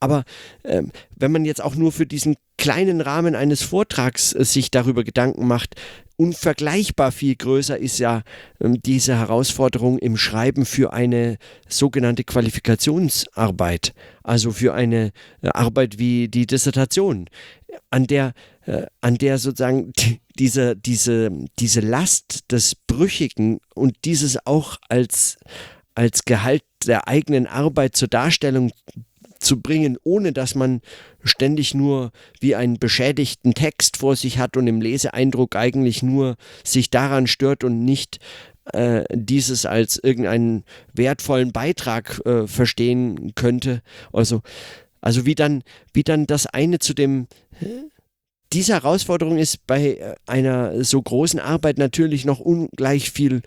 Aber 0.00 0.24
äh, 0.62 0.82
wenn 1.14 1.32
man 1.32 1.44
jetzt 1.44 1.62
auch 1.62 1.74
nur 1.74 1.92
für 1.92 2.06
diesen 2.06 2.36
kleinen 2.58 3.00
Rahmen 3.00 3.34
eines 3.34 3.62
Vortrags 3.62 4.32
äh, 4.32 4.44
sich 4.44 4.70
darüber 4.70 5.04
Gedanken 5.04 5.46
macht, 5.46 5.74
unvergleichbar 6.16 7.12
viel 7.12 7.36
größer 7.36 7.78
ist 7.78 7.98
ja 7.98 8.22
ähm, 8.60 8.80
diese 8.82 9.16
Herausforderung 9.16 9.98
im 9.98 10.16
Schreiben 10.16 10.64
für 10.64 10.92
eine 10.92 11.36
sogenannte 11.68 12.24
Qualifikationsarbeit, 12.24 13.92
also 14.22 14.50
für 14.50 14.74
eine 14.74 15.12
äh, 15.42 15.48
Arbeit 15.48 15.98
wie 15.98 16.28
die 16.28 16.46
Dissertation, 16.46 17.28
an 17.90 18.06
der, 18.06 18.32
äh, 18.64 18.86
an 19.00 19.16
der 19.16 19.38
sozusagen 19.38 19.92
diese, 20.38 20.76
diese, 20.76 21.30
diese 21.58 21.80
Last 21.80 22.50
des 22.50 22.74
Brüchigen 22.74 23.60
und 23.74 23.96
dieses 24.04 24.46
auch 24.46 24.76
als, 24.88 25.38
als 25.94 26.24
Gehalt 26.24 26.64
der 26.86 27.08
eigenen 27.08 27.46
Arbeit 27.46 27.96
zur 27.96 28.08
Darstellung 28.08 28.70
zu 29.40 29.60
bringen, 29.60 29.98
ohne 30.02 30.32
dass 30.32 30.54
man 30.54 30.80
ständig 31.22 31.74
nur 31.74 32.12
wie 32.40 32.54
einen 32.54 32.78
beschädigten 32.78 33.54
Text 33.54 33.98
vor 33.98 34.16
sich 34.16 34.38
hat 34.38 34.56
und 34.56 34.66
im 34.66 34.80
Leseeindruck 34.80 35.56
eigentlich 35.56 36.02
nur 36.02 36.36
sich 36.64 36.90
daran 36.90 37.26
stört 37.26 37.64
und 37.64 37.84
nicht 37.84 38.18
äh, 38.72 39.04
dieses 39.12 39.66
als 39.66 39.98
irgendeinen 39.98 40.64
wertvollen 40.92 41.52
Beitrag 41.52 42.20
äh, 42.24 42.46
verstehen 42.46 43.34
könnte. 43.34 43.82
Also, 44.12 44.42
also 45.00 45.26
wie 45.26 45.34
dann, 45.34 45.62
wie 45.92 46.02
dann 46.02 46.26
das 46.26 46.46
eine 46.46 46.78
zu 46.78 46.94
dem 46.94 47.28
diese 48.52 48.74
Herausforderung 48.74 49.38
ist 49.38 49.66
bei 49.66 49.96
äh, 49.96 50.14
einer 50.26 50.84
so 50.84 51.00
großen 51.02 51.40
Arbeit 51.40 51.78
natürlich 51.78 52.24
noch 52.24 52.40
ungleich 52.40 53.10
viel 53.10 53.42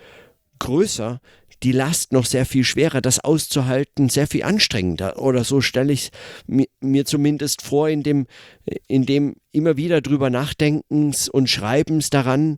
größer, 0.60 1.22
die 1.64 1.72
Last 1.72 2.14
noch 2.14 2.26
sehr 2.26 2.46
viel 2.46 2.64
schwerer, 2.64 3.02
das 3.02 3.20
auszuhalten, 3.20 4.10
sehr 4.10 4.28
viel 4.28 4.44
anstrengender. 4.44 5.22
Oder 5.22 5.44
so 5.44 5.62
stelle 5.62 5.94
ich 5.94 6.12
es 6.48 6.66
mir, 6.80 7.06
zumindest 7.06 7.62
vor, 7.62 7.90
in 7.90 8.04
dem, 8.04 8.28
in 8.88 9.06
dem 9.06 9.36
immer 9.52 9.78
wieder 9.78 10.02
drüber 10.02 10.30
nachdenkens 10.30 11.28
und 11.28 11.50
schreibens 11.50 12.10
daran, 12.10 12.58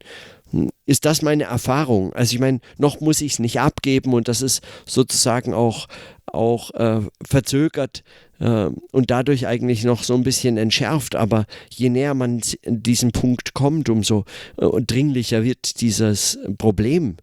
hm, 0.52 0.70
ist 0.86 1.06
das 1.06 1.22
meine 1.22 1.46
Erfahrung. 1.46 2.14
Also 2.14 2.34
ich 2.34 2.40
meine, 2.40 2.60
noch 2.78 3.00
muss 3.00 3.22
ich 3.22 3.34
es 3.34 3.40
nicht 3.40 3.60
abgeben 3.60 4.14
und 4.14 4.28
das 4.28 4.42
ist 4.42 4.62
sozusagen 4.86 5.54
auch, 5.54 5.88
auch 6.28 6.72
äh, 6.76 7.02
verzögert 7.26 8.04
äh, 8.40 8.70
und 8.92 9.10
dadurch 9.10 9.48
eigentlich 9.48 9.84
noch 9.84 10.04
so 10.04 10.14
ein 10.14 10.24
bisschen 10.24 10.58
entschärft. 10.58 11.16
Aber 11.16 11.46
je 11.70 11.90
näher 11.90 12.14
man 12.14 12.42
diesen 12.66 13.12
Punkt 13.12 13.54
kommt, 13.54 13.90
umso 13.90 14.26
äh, 14.58 14.82
dringlicher 14.82 15.44
wird 15.44 15.82
dieses 15.82 16.38
Problem 16.58 17.18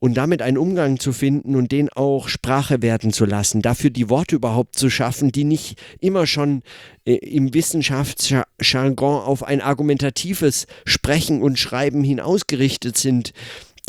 und 0.00 0.14
damit 0.14 0.40
einen 0.42 0.58
Umgang 0.58 0.98
zu 0.98 1.12
finden 1.12 1.54
und 1.54 1.70
den 1.70 1.90
auch 1.90 2.28
Sprache 2.28 2.82
werden 2.82 3.12
zu 3.12 3.26
lassen, 3.26 3.62
dafür 3.62 3.90
die 3.90 4.08
Worte 4.08 4.34
überhaupt 4.34 4.76
zu 4.76 4.90
schaffen, 4.90 5.30
die 5.30 5.44
nicht 5.44 5.78
immer 6.00 6.26
schon 6.26 6.62
äh, 7.04 7.14
im 7.14 7.54
Wissenschaftsjargon 7.54 9.22
auf 9.22 9.44
ein 9.44 9.60
argumentatives 9.60 10.66
Sprechen 10.86 11.42
und 11.42 11.58
Schreiben 11.58 12.02
hin 12.02 12.18
ausgerichtet 12.18 12.96
sind, 12.96 13.32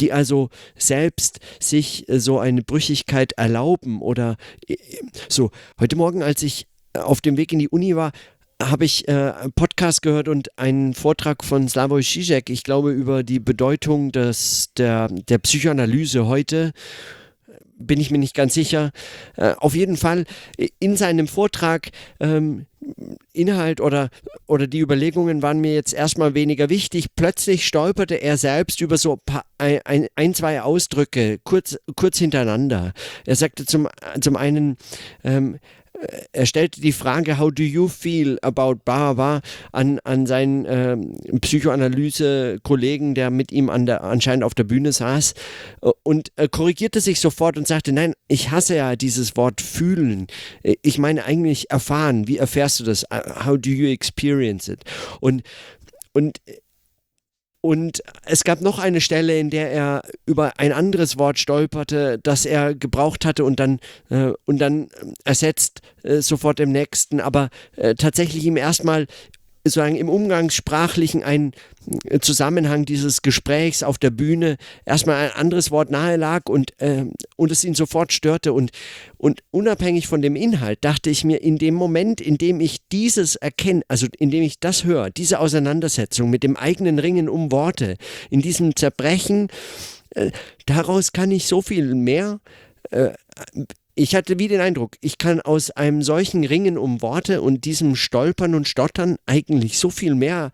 die 0.02 0.12
also 0.12 0.50
selbst 0.78 1.40
sich 1.60 2.08
äh, 2.10 2.20
so 2.20 2.40
eine 2.40 2.62
Brüchigkeit 2.62 3.32
erlauben 3.34 4.02
oder 4.02 4.36
äh, 4.68 4.76
so. 5.30 5.50
Heute 5.80 5.96
Morgen, 5.96 6.24
als 6.24 6.44
ich 6.44 6.68
auf 6.94 7.22
dem 7.22 7.38
Weg 7.38 7.54
in 7.54 7.60
die 7.60 7.70
Uni 7.70 7.96
war, 7.96 8.12
habe 8.70 8.86
ich 8.86 9.08
äh, 9.08 9.12
einen 9.12 9.54
Podcast 9.54 10.02
gehört 10.02 10.28
und 10.28 10.58
einen 10.58 10.94
Vortrag 10.94 11.44
von 11.44 11.68
Slavoj 11.68 12.02
Žižek, 12.02 12.50
ich 12.50 12.64
glaube, 12.64 12.92
über 12.92 13.24
die 13.24 13.40
Bedeutung 13.40 14.12
des, 14.12 14.74
der, 14.78 15.08
der 15.08 15.38
Psychoanalyse 15.40 16.28
heute. 16.28 16.72
Bin 17.78 18.00
ich 18.00 18.12
mir 18.12 18.20
nicht 18.20 18.36
ganz 18.36 18.54
sicher. 18.54 18.92
Äh, 19.38 19.56
auf 19.58 19.76
jeden 19.76 19.98
Fall 19.98 20.26
in 20.80 20.96
seinem 20.98 21.28
Vortrag 21.28 21.90
ähm, 22.20 22.68
Inhalt 23.34 23.82
oder, 23.82 24.10
oder 24.48 24.68
die 24.68 24.80
Überlegungen 24.80 25.42
waren 25.42 25.60
mir 25.60 25.74
jetzt 25.74 25.94
erstmal 25.94 26.34
weniger 26.34 26.70
wichtig. 26.70 27.08
Plötzlich 27.16 27.66
stolperte 27.66 28.16
er 28.16 28.38
selbst 28.38 28.82
über 28.82 28.98
so 28.98 29.20
ein, 29.58 29.80
ein, 29.86 30.08
ein 30.16 30.34
zwei 30.34 30.62
Ausdrücke 30.62 31.40
kurz, 31.44 31.78
kurz 31.96 32.18
hintereinander. 32.18 32.94
Er 33.26 33.36
sagte 33.36 33.66
zum, 33.66 33.88
zum 34.20 34.36
einen, 34.36 34.78
ähm, 35.24 35.58
er 36.32 36.46
stellte 36.46 36.82
die 36.82 36.92
Frage, 36.92 37.38
how 37.38 37.52
do 37.52 37.64
you 37.64 37.88
feel 37.88 38.38
about 38.42 38.76
Baba 38.86 39.42
an, 39.72 40.00
an 40.04 40.26
seinen 40.26 40.66
äh, 40.66 40.98
Psychoanalyse-Kollegen, 41.40 43.16
der 43.16 43.30
mit 43.30 43.52
ihm 43.52 43.70
an 43.70 43.86
der, 43.86 44.04
anscheinend 44.04 44.44
auf 44.44 44.54
der 44.54 44.64
Bühne 44.64 44.92
saß 44.92 45.34
und 46.04 46.32
äh, 46.36 46.48
korrigierte 46.48 47.02
sich 47.02 47.20
sofort 47.20 47.58
und 47.58 47.68
sagte, 47.68 47.92
nein, 47.92 48.14
ich 48.28 48.52
hasse 48.52 48.76
ja 48.76 48.96
dieses 48.96 49.36
Wort 49.38 49.62
fühlen. 49.62 50.28
Ich 50.82 50.98
meine 50.98 51.26
eigentlich 51.26 51.70
erfahren. 51.72 52.28
Wie 52.28 52.38
erfährst 52.38 52.80
du 52.80 52.84
das? 52.84 53.06
How 53.46 53.58
do 53.58 53.70
you 53.70 53.88
experience 53.88 54.68
it? 54.68 54.84
Und, 55.20 55.44
und 56.14 56.40
und 57.62 58.02
es 58.26 58.44
gab 58.44 58.62
noch 58.62 58.80
eine 58.80 59.02
Stelle, 59.02 59.38
in 59.38 59.52
der 59.52 59.72
er 59.72 60.02
über 60.26 60.54
ein 60.58 60.74
anderes 60.74 61.18
Wort 61.20 61.38
stolperte, 61.38 62.20
das 62.22 62.46
er 62.46 62.74
gebraucht 62.74 63.24
hatte 63.24 63.46
und 63.46 63.60
dann, 63.60 63.80
äh, 64.10 64.32
und 64.46 64.58
dann 64.58 64.90
ersetzt 65.24 65.82
äh, 66.04 66.22
sofort 66.22 66.60
im 66.60 66.72
nächsten, 66.72 67.20
aber 67.20 67.50
äh, 67.76 67.94
tatsächlich 67.94 68.46
ihm 68.46 68.58
erstmal 68.58 69.06
sozusagen 69.64 69.96
im 69.96 70.10
Umgangssprachlichen 70.10 71.24
ein 71.24 71.52
äh, 72.06 72.20
Zusammenhang 72.20 72.86
dieses 72.86 73.22
Gesprächs 73.22 73.84
auf 73.84 73.98
der 73.98 74.10
Bühne 74.10 74.58
erstmal 74.86 75.18
ein 75.18 75.32
anderes 75.32 75.72
Wort 75.72 75.92
nahe 75.92 76.16
lag 76.18 76.50
und, 76.50 76.80
äh, 76.82 77.06
und 77.36 77.52
es 77.52 77.64
ihn 77.64 77.76
sofort 77.76 78.12
störte. 78.12 78.54
Und, 78.54 78.72
und 79.18 79.42
unabhängig 79.52 80.08
von 80.08 80.22
dem 80.22 80.36
Inhalt 80.36 80.80
dachte 80.82 81.10
ich 81.10 81.24
mir, 81.24 81.42
in 81.42 81.58
dem 81.58 81.76
Moment, 81.76 82.22
in 82.22 82.38
dem 82.38 82.60
ich 82.60 82.88
dieses 82.92 83.36
erkenne, 83.36 83.84
also 83.88 84.08
in 84.18 84.32
dem 84.32 84.44
ich 84.44 84.60
das 84.60 84.84
höre, 84.84 85.10
diese 85.10 85.40
Auseinandersetzung 85.40 86.30
mit 86.30 86.44
dem 86.44 86.58
eigenen 86.58 87.00
Ringen 87.00 87.30
um 87.30 87.52
Worte, 87.52 87.98
in 88.30 88.42
diesem 88.42 88.76
Zerbrechen, 88.76 89.50
äh, 90.12 90.32
daraus 90.66 91.12
kann 91.12 91.32
ich 91.32 91.46
so 91.46 91.62
viel 91.62 91.96
mehr 91.96 92.40
äh, 92.90 93.12
ich 93.96 94.16
hatte 94.16 94.40
wie 94.40 94.48
den 94.48 94.62
Eindruck, 94.62 94.96
ich 95.02 95.18
kann 95.18 95.42
aus 95.42 95.72
einem 95.72 96.02
solchen 96.02 96.44
Ringen 96.44 96.78
um 96.78 97.02
Worte 97.02 97.42
und 97.42 97.66
diesem 97.66 97.96
Stolpern 97.96 98.56
und 98.56 98.68
Stottern 98.68 99.18
eigentlich 99.26 99.80
so 99.80 99.90
viel 99.90 100.16
mehr 100.16 100.52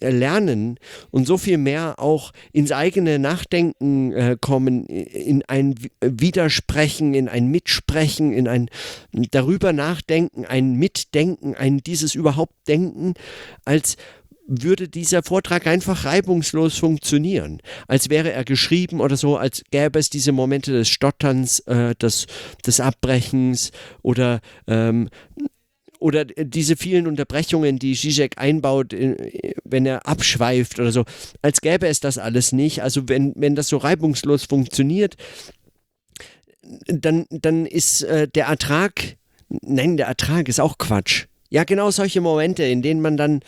äh, 0.00 0.10
lernen 0.10 0.78
und 1.10 1.26
so 1.26 1.38
viel 1.38 1.58
mehr 1.58 1.98
auch 1.98 2.32
ins 2.52 2.72
eigene 2.72 3.18
Nachdenken 3.18 4.12
äh, 4.12 4.36
kommen, 4.40 4.86
in 4.86 5.42
ein 5.46 5.76
Widersprechen, 6.00 7.14
in 7.14 7.28
ein 7.28 7.48
Mitsprechen, 7.48 8.32
in 8.32 8.48
ein 8.48 8.68
darüber 9.30 9.72
nachdenken, 9.72 10.44
ein 10.44 10.74
Mitdenken, 10.74 11.54
ein 11.54 11.78
dieses 11.78 12.14
überhaupt 12.14 12.54
Denken, 12.68 13.14
als 13.64 13.96
würde 14.46 14.88
dieser 14.88 15.22
Vortrag 15.22 15.66
einfach 15.66 16.04
reibungslos 16.04 16.76
funktionieren, 16.76 17.60
als 17.88 18.10
wäre 18.10 18.32
er 18.32 18.44
geschrieben 18.44 19.00
oder 19.00 19.16
so, 19.16 19.36
als 19.36 19.62
gäbe 19.70 19.98
es 19.98 20.10
diese 20.10 20.32
Momente 20.32 20.72
des 20.72 20.88
Stotterns, 20.88 21.60
äh, 21.60 21.94
des, 21.94 22.26
des 22.66 22.80
Abbrechens 22.80 23.70
oder 24.02 24.40
ähm, 24.66 25.08
oder 26.04 26.26
diese 26.26 26.76
vielen 26.76 27.06
Unterbrechungen, 27.06 27.78
die 27.78 27.94
Zizek 27.94 28.36
einbaut, 28.36 28.92
äh, 28.92 29.54
wenn 29.64 29.86
er 29.86 30.06
abschweift 30.06 30.78
oder 30.78 30.92
so, 30.92 31.04
als 31.40 31.62
gäbe 31.62 31.88
es 31.88 32.00
das 32.00 32.18
alles 32.18 32.52
nicht. 32.52 32.82
Also 32.82 33.08
wenn, 33.08 33.32
wenn 33.36 33.54
das 33.54 33.68
so 33.68 33.78
reibungslos 33.78 34.44
funktioniert, 34.44 35.14
dann, 36.86 37.24
dann 37.30 37.64
ist 37.64 38.02
äh, 38.02 38.28
der 38.28 38.46
Ertrag, 38.46 39.16
nein, 39.48 39.96
der 39.96 40.06
Ertrag 40.06 40.48
ist 40.48 40.60
auch 40.60 40.76
Quatsch. 40.76 41.26
Ja, 41.50 41.64
genau 41.64 41.90
solche 41.90 42.20
Momente, 42.20 42.64
in 42.64 42.82
denen 42.82 43.00
man 43.00 43.16
dann 43.16 43.40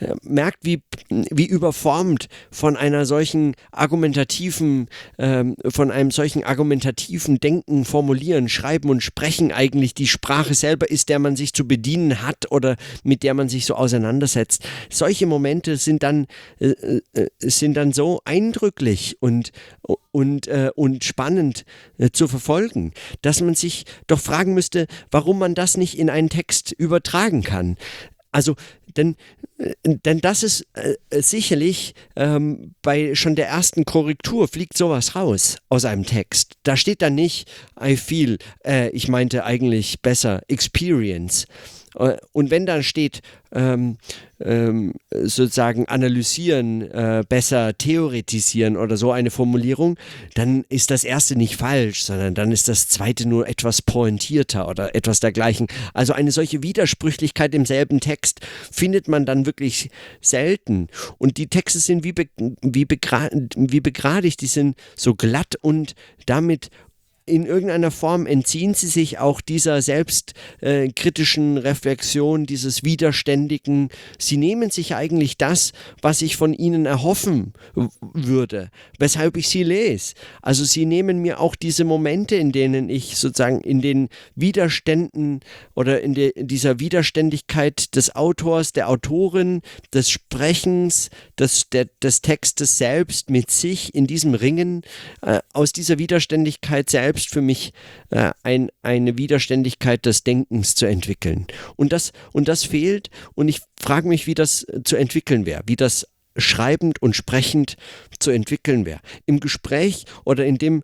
äh, 0.00 0.14
merkt, 0.22 0.58
wie, 0.62 0.82
wie 1.08 1.46
überformt 1.46 2.28
von 2.50 2.76
einer 2.76 3.06
solchen 3.06 3.54
argumentativen, 3.70 4.88
ähm, 5.18 5.56
von 5.68 5.90
einem 5.90 6.10
solchen 6.10 6.44
argumentativen 6.44 7.38
Denken, 7.38 7.84
Formulieren, 7.84 8.48
Schreiben 8.48 8.90
und 8.90 9.02
Sprechen 9.02 9.52
eigentlich 9.52 9.94
die 9.94 10.08
Sprache 10.08 10.54
selber 10.54 10.90
ist, 10.90 11.08
der 11.08 11.18
man 11.18 11.36
sich 11.36 11.52
zu 11.52 11.68
bedienen 11.68 12.22
hat 12.22 12.50
oder 12.50 12.76
mit 13.04 13.22
der 13.22 13.34
man 13.34 13.48
sich 13.48 13.66
so 13.66 13.74
auseinandersetzt. 13.74 14.64
Solche 14.90 15.26
Momente 15.26 15.76
sind 15.76 16.02
dann, 16.02 16.26
äh, 16.58 17.00
äh, 17.12 17.28
sind 17.38 17.74
dann 17.74 17.92
so 17.92 18.22
eindrücklich 18.24 19.18
und, 19.20 19.52
und, 20.12 20.46
äh, 20.46 20.70
und 20.74 21.02
spannend 21.04 21.64
äh, 21.98 22.10
zu 22.10 22.28
verfolgen, 22.28 22.92
dass 23.22 23.40
man 23.40 23.54
sich 23.54 23.84
doch 24.06 24.20
fragen 24.20 24.54
müsste, 24.54 24.86
warum 25.10 25.38
man 25.38 25.54
das 25.54 25.76
nicht 25.76 25.98
in 25.98 26.10
einen 26.10 26.28
Text 26.28 26.72
übertragen 26.72 27.42
kann. 27.42 27.76
Also, 28.30 28.56
denn, 28.96 29.16
äh, 29.58 29.74
denn 29.84 30.20
das 30.20 30.42
ist 30.42 30.66
äh, 30.74 30.94
sicherlich 31.10 31.94
ähm, 32.16 32.74
bei 32.82 33.14
schon 33.14 33.36
der 33.36 33.48
ersten 33.48 33.84
Korrektur 33.84 34.48
fliegt 34.48 34.76
sowas 34.76 35.14
raus 35.14 35.58
aus 35.68 35.84
einem 35.84 36.06
Text. 36.06 36.54
Da 36.62 36.76
steht 36.76 37.02
dann 37.02 37.14
nicht 37.14 37.50
I 37.80 37.96
feel, 37.96 38.38
äh, 38.64 38.90
ich 38.90 39.08
meinte 39.08 39.44
eigentlich 39.44 40.00
besser 40.00 40.42
Experience 40.48 41.46
und 41.94 42.50
wenn 42.50 42.66
dann 42.66 42.82
steht, 42.82 43.20
ähm, 43.52 43.98
ähm, 44.40 44.94
sozusagen 45.10 45.86
analysieren, 45.86 46.82
äh, 46.90 47.22
besser 47.28 47.76
theoretisieren 47.76 48.76
oder 48.76 48.96
so 48.96 49.12
eine 49.12 49.30
Formulierung, 49.30 49.98
dann 50.34 50.64
ist 50.68 50.90
das 50.90 51.04
erste 51.04 51.36
nicht 51.36 51.56
falsch, 51.56 52.04
sondern 52.04 52.34
dann 52.34 52.50
ist 52.50 52.68
das 52.68 52.88
zweite 52.88 53.28
nur 53.28 53.48
etwas 53.48 53.82
pointierter 53.82 54.68
oder 54.68 54.94
etwas 54.94 55.20
dergleichen. 55.20 55.66
Also 55.94 56.12
eine 56.12 56.32
solche 56.32 56.62
Widersprüchlichkeit 56.62 57.54
im 57.54 57.66
selben 57.66 58.00
Text 58.00 58.40
findet 58.70 59.06
man 59.06 59.26
dann 59.26 59.46
wirklich 59.46 59.90
selten. 60.20 60.88
Und 61.18 61.36
die 61.36 61.48
Texte 61.48 61.78
sind 61.78 62.04
wie, 62.04 62.12
be 62.12 62.26
wie, 62.62 62.84
begra 62.84 63.28
wie 63.54 63.80
begradigt, 63.80 64.40
die 64.40 64.46
sind 64.46 64.76
so 64.96 65.14
glatt 65.14 65.56
und 65.60 65.94
damit 66.26 66.70
in 67.24 67.46
irgendeiner 67.46 67.90
Form 67.92 68.26
entziehen 68.26 68.74
sie 68.74 68.88
sich 68.88 69.18
auch 69.18 69.40
dieser 69.40 69.80
selbstkritischen 69.80 71.56
äh, 71.56 71.60
Reflexion, 71.60 72.46
dieses 72.46 72.82
Widerständigen. 72.82 73.90
Sie 74.18 74.36
nehmen 74.36 74.70
sich 74.70 74.94
eigentlich 74.96 75.38
das, 75.38 75.72
was 76.00 76.20
ich 76.22 76.36
von 76.36 76.52
ihnen 76.52 76.84
erhoffen 76.84 77.52
würde, 78.00 78.70
weshalb 78.98 79.36
ich 79.36 79.48
sie 79.48 79.62
lese. 79.62 80.14
Also 80.42 80.64
sie 80.64 80.84
nehmen 80.84 81.18
mir 81.18 81.38
auch 81.38 81.54
diese 81.54 81.84
Momente, 81.84 82.34
in 82.34 82.50
denen 82.50 82.90
ich 82.90 83.16
sozusagen 83.16 83.60
in 83.60 83.80
den 83.80 84.08
Widerständen 84.34 85.40
oder 85.74 86.00
in, 86.00 86.14
de, 86.14 86.30
in 86.30 86.48
dieser 86.48 86.80
Widerständigkeit 86.80 87.94
des 87.94 88.16
Autors, 88.16 88.72
der 88.72 88.88
Autorin, 88.88 89.62
des 89.94 90.10
Sprechens, 90.10 91.10
des, 91.38 91.68
der, 91.70 91.86
des 92.02 92.20
Textes 92.20 92.78
selbst 92.78 93.30
mit 93.30 93.50
sich 93.50 93.94
in 93.94 94.08
diesem 94.08 94.34
Ringen, 94.34 94.82
äh, 95.22 95.40
aus 95.52 95.72
dieser 95.72 95.98
Widerständigkeit 95.98 96.90
selbst 96.90 97.11
selbst 97.12 97.30
für 97.30 97.42
mich 97.42 97.74
äh, 98.08 98.30
ein, 98.42 98.70
eine 98.80 99.18
Widerständigkeit 99.18 100.06
des 100.06 100.24
Denkens 100.24 100.74
zu 100.74 100.86
entwickeln. 100.86 101.46
Und 101.76 101.92
das, 101.92 102.12
und 102.32 102.48
das 102.48 102.64
fehlt 102.64 103.10
und 103.34 103.48
ich 103.48 103.60
frage 103.78 104.08
mich, 104.08 104.26
wie 104.26 104.34
das 104.34 104.62
äh, 104.64 104.82
zu 104.82 104.96
entwickeln 104.96 105.44
wäre, 105.44 105.62
wie 105.66 105.76
das 105.76 106.06
schreibend 106.38 107.02
und 107.02 107.14
sprechend 107.14 107.76
zu 108.18 108.30
entwickeln 108.30 108.86
wäre. 108.86 109.00
Im 109.26 109.40
Gespräch 109.40 110.06
oder 110.24 110.46
in 110.46 110.56
dem 110.56 110.82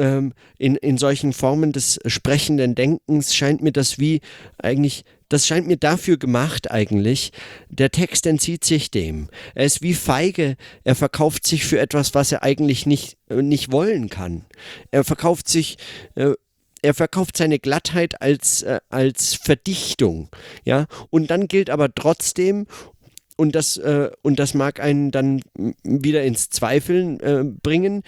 ähm, 0.00 0.32
in, 0.58 0.74
in 0.74 0.98
solchen 0.98 1.32
Formen 1.32 1.72
des 1.72 2.00
sprechenden 2.06 2.74
Denkens 2.74 3.34
scheint 3.34 3.62
mir 3.62 3.72
das 3.72 3.98
wie 3.98 4.20
eigentlich 4.58 5.04
das 5.30 5.46
scheint 5.46 5.68
mir 5.68 5.76
dafür 5.76 6.16
gemacht 6.16 6.72
eigentlich. 6.72 7.30
Der 7.68 7.92
Text 7.92 8.26
entzieht 8.26 8.64
sich 8.64 8.90
dem. 8.90 9.28
Er 9.54 9.64
ist 9.64 9.80
wie 9.80 9.94
feige. 9.94 10.56
Er 10.82 10.96
verkauft 10.96 11.46
sich 11.46 11.64
für 11.64 11.78
etwas, 11.78 12.14
was 12.14 12.32
er 12.32 12.42
eigentlich 12.42 12.84
nicht, 12.84 13.16
äh, 13.28 13.40
nicht 13.40 13.70
wollen 13.70 14.08
kann. 14.08 14.44
Er 14.90 15.04
verkauft 15.04 15.48
sich, 15.48 15.78
äh, 16.16 16.32
er 16.82 16.94
verkauft 16.94 17.36
seine 17.36 17.60
Glattheit 17.60 18.20
als, 18.20 18.62
äh, 18.62 18.80
als 18.88 19.34
Verdichtung. 19.34 20.30
Ja, 20.64 20.86
und 21.10 21.30
dann 21.30 21.46
gilt 21.46 21.70
aber 21.70 21.94
trotzdem, 21.94 22.66
und 23.40 23.54
das, 23.54 23.78
äh, 23.78 24.10
und 24.20 24.38
das 24.38 24.52
mag 24.52 24.80
einen 24.80 25.10
dann 25.10 25.40
wieder 25.82 26.22
ins 26.24 26.50
Zweifeln 26.50 27.18
äh, 27.20 27.42
bringen, 27.42 28.02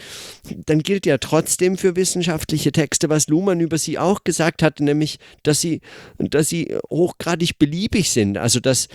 dann 0.66 0.80
gilt 0.80 1.06
ja 1.06 1.16
trotzdem 1.16 1.78
für 1.78 1.96
wissenschaftliche 1.96 2.70
Texte, 2.70 3.08
was 3.08 3.28
Luhmann 3.28 3.60
über 3.60 3.78
sie 3.78 3.98
auch 3.98 4.24
gesagt 4.24 4.62
hat, 4.62 4.80
nämlich, 4.80 5.18
dass 5.42 5.62
sie, 5.62 5.80
dass 6.18 6.50
sie 6.50 6.76
hochgradig 6.90 7.58
beliebig 7.58 8.10
sind. 8.10 8.36
Also 8.36 8.60
dass, 8.60 8.88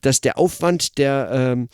dass 0.00 0.22
der 0.22 0.38
Aufwand 0.38 0.96
der 0.96 1.58
äh, 1.58 1.66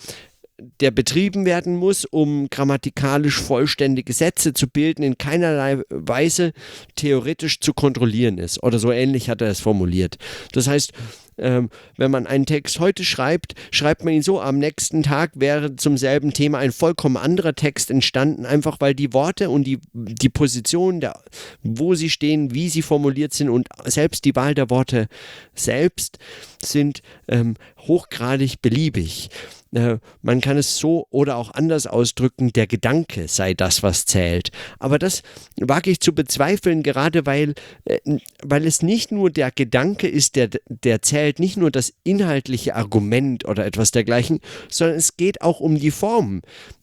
der 0.81 0.91
betrieben 0.91 1.45
werden 1.45 1.77
muss, 1.77 2.05
um 2.05 2.51
grammatikalisch 2.51 3.41
vollständige 3.41 4.13
Sätze 4.13 4.55
zu 4.55 4.67
bilden, 4.67 5.05
in 5.05 5.17
keinerlei 5.17 5.83
Weise 5.89 6.53
theoretisch 6.97 7.61
zu 7.61 7.73
kontrollieren 7.73 8.39
ist. 8.39 8.61
Oder 8.65 8.81
so 8.81 8.91
ähnlich 8.91 9.31
hat 9.31 9.41
er 9.41 9.47
es 9.47 9.61
formuliert. 9.61 10.19
Das 10.51 10.67
heißt, 10.67 10.93
ähm, 11.39 11.71
wenn 11.97 12.11
man 12.11 12.27
einen 12.27 12.47
Text 12.47 12.81
heute 12.81 13.05
schreibt, 13.05 13.55
schreibt 13.71 14.05
man 14.05 14.15
ihn 14.15 14.23
so, 14.23 14.41
am 14.41 14.59
nächsten 14.59 15.03
Tag 15.03 15.33
wäre 15.35 15.77
zum 15.77 15.97
selben 15.97 16.33
Thema 16.33 16.59
ein 16.59 16.73
vollkommen 16.73 17.17
anderer 17.17 17.55
Text 17.55 17.91
entstanden, 17.91 18.47
einfach 18.47 18.77
weil 18.81 18.95
die 18.95 19.13
Worte 19.13 19.51
und 19.51 19.65
die, 19.65 19.79
die 19.93 20.29
Position, 20.29 21.01
der, 21.01 21.21
wo 21.63 21.95
sie 21.95 22.11
stehen, 22.11 22.55
wie 22.55 22.69
sie 22.69 22.83
formuliert 22.83 23.33
sind 23.33 23.49
und 23.49 23.69
selbst 23.85 24.25
die 24.25 24.37
Wahl 24.37 24.55
der 24.55 24.71
Worte 24.71 25.09
selbst 25.55 26.19
sind 26.63 27.03
ähm, 27.29 27.55
hochgradig 27.79 28.61
beliebig. 28.63 29.31
Äh, 29.73 29.99
man 30.23 30.41
kann 30.41 30.57
es 30.57 30.77
so 30.79 31.07
oder 31.11 31.37
auch 31.37 31.53
anders 31.53 31.87
ausdrücken, 31.87 32.53
der 32.53 32.67
Gedanke 32.67 33.29
sei 33.29 33.55
das, 33.55 33.83
was 33.83 34.07
zählt. 34.07 34.51
Aber 34.79 34.99
das 34.99 35.23
wage 35.57 35.91
ich 35.91 36.01
zu 36.01 36.15
bezweifeln, 36.15 36.83
gerade 36.83 37.27
weil, 37.27 37.55
äh, 37.85 37.99
weil 38.43 38.67
es 38.67 38.83
nicht 38.83 39.13
nur 39.13 39.31
der 39.31 39.51
Gedanke 39.51 40.09
ist, 40.09 40.37
der, 40.37 40.51
der 40.69 41.03
zählt, 41.03 41.39
nicht 41.39 41.57
nur 41.57 41.71
das 41.71 41.93
inhaltliche 42.05 42.75
Argument 42.75 43.45
oder 43.47 43.67
etwas 43.67 43.91
dergleichen, 43.91 44.41
sondern 44.69 44.97
es 44.97 45.17
geht 45.17 45.43
auch 45.43 45.61
um 45.61 45.79
die 45.79 45.91
Form. 45.91 46.43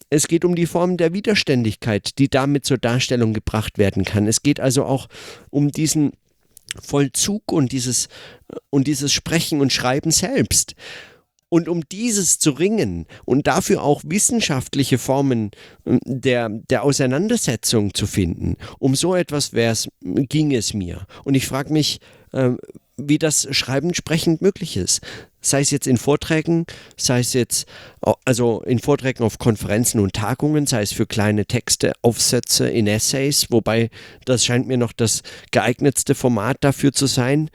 Es 0.10 0.28
geht 0.28 0.45
um 0.45 0.56
die 0.56 0.67
Form 0.67 0.98
der 0.98 1.13
Widerständigkeit, 1.13 2.19
die 2.19 2.30
damit 2.30 2.65
zur 2.65 2.78
Darstellung 2.78 3.34
gebracht 3.34 3.78
werden 3.78 4.06
kann. 4.06 4.28
Es 4.28 4.43
geht 4.43 4.60
also 4.60 4.86
auch 4.86 5.08
um 5.50 5.71
diesen 5.71 6.13
Vollzug 6.80 7.52
und 7.52 7.71
dieses, 7.71 8.08
und 8.69 8.88
dieses 8.88 9.13
Sprechen 9.13 9.62
und 9.62 9.74
Schreiben 9.74 10.12
selbst. 10.12 10.76
Und 11.56 11.70
um 11.70 11.88
dieses 11.88 12.38
zu 12.38 12.52
ringen 12.52 13.06
und 13.24 13.48
dafür 13.48 13.82
auch 13.82 14.02
wissenschaftliche 14.06 14.98
Formen 14.98 15.52
ähm, 15.86 16.02
der, 16.04 16.50
der 16.50 16.84
Auseinandersetzung 16.84 17.94
zu 17.94 18.08
finden, 18.08 18.58
um 18.78 18.94
so 18.94 19.15
etwas 19.15 19.54
ging 20.02 20.54
es 20.54 20.74
mir. 20.74 21.08
Und 21.24 21.34
ich 21.34 21.48
frage 21.48 21.72
mich, 21.72 22.02
äh, 22.34 22.50
wie 22.98 23.20
das 23.20 23.48
Schreiben 23.52 23.94
sprechend 23.94 24.41
möglich 24.41 24.76
ist. 24.76 25.00
Sei 25.39 25.62
es 25.62 25.72
jetzt 25.72 25.88
in 25.88 25.96
Vorträgen, 25.96 26.65
sei 26.98 27.20
es 27.20 27.32
jetzt 27.32 27.70
also 28.26 28.62
in 28.63 28.80
Vorträgen 28.80 29.24
auf 29.24 29.38
Konferenzen 29.38 30.02
und 30.02 30.12
Tagungen, 30.12 30.68
sei 30.68 30.82
es 30.82 30.91
für 30.91 31.06
kleine 31.06 31.46
Texte, 31.46 31.94
Aufsätze 32.02 32.68
in 32.68 32.86
Essays, 32.86 33.48
wobei 33.50 33.91
das 34.26 34.44
scheint 34.44 34.68
mir 34.68 34.78
noch 34.78 34.91
das 34.91 35.22
geeignetste 35.52 36.15
Format 36.15 36.58
dafür 36.60 36.91
zu 36.91 37.06
sein 37.06 37.50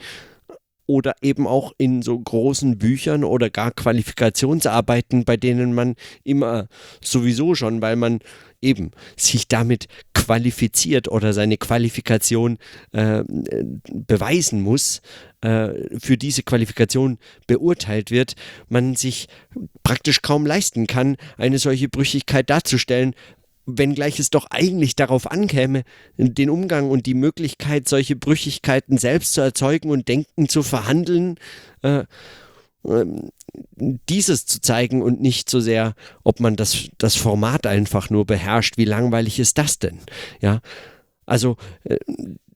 oder 0.90 1.14
eben 1.22 1.46
auch 1.46 1.72
in 1.78 2.02
so 2.02 2.18
großen 2.18 2.76
Büchern 2.76 3.22
oder 3.22 3.48
gar 3.48 3.70
Qualifikationsarbeiten, 3.70 5.24
bei 5.24 5.36
denen 5.36 5.72
man 5.72 5.94
immer 6.24 6.66
sowieso 7.00 7.54
schon, 7.54 7.80
weil 7.80 7.94
man 7.94 8.18
eben 8.60 8.90
sich 9.16 9.46
damit 9.46 9.86
qualifiziert 10.14 11.06
oder 11.06 11.32
seine 11.32 11.58
Qualifikation 11.58 12.58
äh, 12.90 13.22
beweisen 13.88 14.62
muss, 14.62 15.00
äh, 15.42 15.68
für 16.00 16.18
diese 16.18 16.42
Qualifikation 16.42 17.18
beurteilt 17.46 18.10
wird, 18.10 18.34
man 18.68 18.96
sich 18.96 19.28
praktisch 19.84 20.22
kaum 20.22 20.44
leisten 20.44 20.88
kann, 20.88 21.16
eine 21.38 21.60
solche 21.60 21.88
Brüchigkeit 21.88 22.50
darzustellen, 22.50 23.14
wenngleich 23.78 24.18
es 24.18 24.30
doch 24.30 24.46
eigentlich 24.50 24.96
darauf 24.96 25.30
ankäme, 25.30 25.84
den 26.16 26.50
Umgang 26.50 26.90
und 26.90 27.06
die 27.06 27.14
Möglichkeit, 27.14 27.88
solche 27.88 28.16
Brüchigkeiten 28.16 28.98
selbst 28.98 29.32
zu 29.32 29.40
erzeugen 29.40 29.90
und 29.90 30.08
denken 30.08 30.48
zu 30.48 30.62
verhandeln, 30.62 31.36
äh, 31.82 32.04
äh, 32.84 33.04
dieses 33.76 34.46
zu 34.46 34.60
zeigen 34.60 35.02
und 35.02 35.20
nicht 35.20 35.50
so 35.50 35.60
sehr, 35.60 35.94
ob 36.22 36.40
man 36.40 36.56
das, 36.56 36.88
das 36.98 37.16
Format 37.16 37.66
einfach 37.66 38.10
nur 38.10 38.24
beherrscht. 38.24 38.76
Wie 38.76 38.84
langweilig 38.84 39.38
ist 39.38 39.58
das 39.58 39.78
denn? 39.78 39.98
Ja, 40.40 40.60
also 41.26 41.56
äh, 41.84 41.96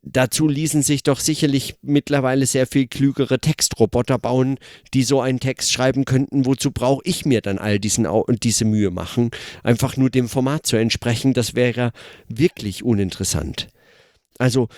dazu 0.05 0.49
ließen 0.49 0.83
sich 0.83 1.03
doch 1.03 1.19
sicherlich 1.19 1.77
mittlerweile 1.83 2.47
sehr 2.47 2.67
viel 2.67 2.87
klügere 2.87 3.39
Textroboter 3.39 4.19
bauen, 4.19 4.59
die 4.93 5.03
so 5.03 5.21
einen 5.21 5.41
Text 5.41 5.73
schreiben 5.73 6.05
könnten. 6.05 6.47
Wozu 6.47 6.71
brauche 6.71 7.03
ich 7.05 7.25
mir 7.25 7.41
dann 7.41 7.59
all 7.59 7.79
diesen, 7.79 8.07
diese 8.43 8.65
Mühe 8.65 8.91
machen? 8.91 9.31
Einfach 9.63 9.97
nur 9.97 10.11
dem 10.11 10.29
Format 10.29 10.67
zu 10.67 10.77
entsprechen, 10.77 11.33
das 11.33 11.55
wäre 11.55 11.93
wirklich 12.29 12.85
uninteressant. 12.85 13.69
Also 14.39 14.69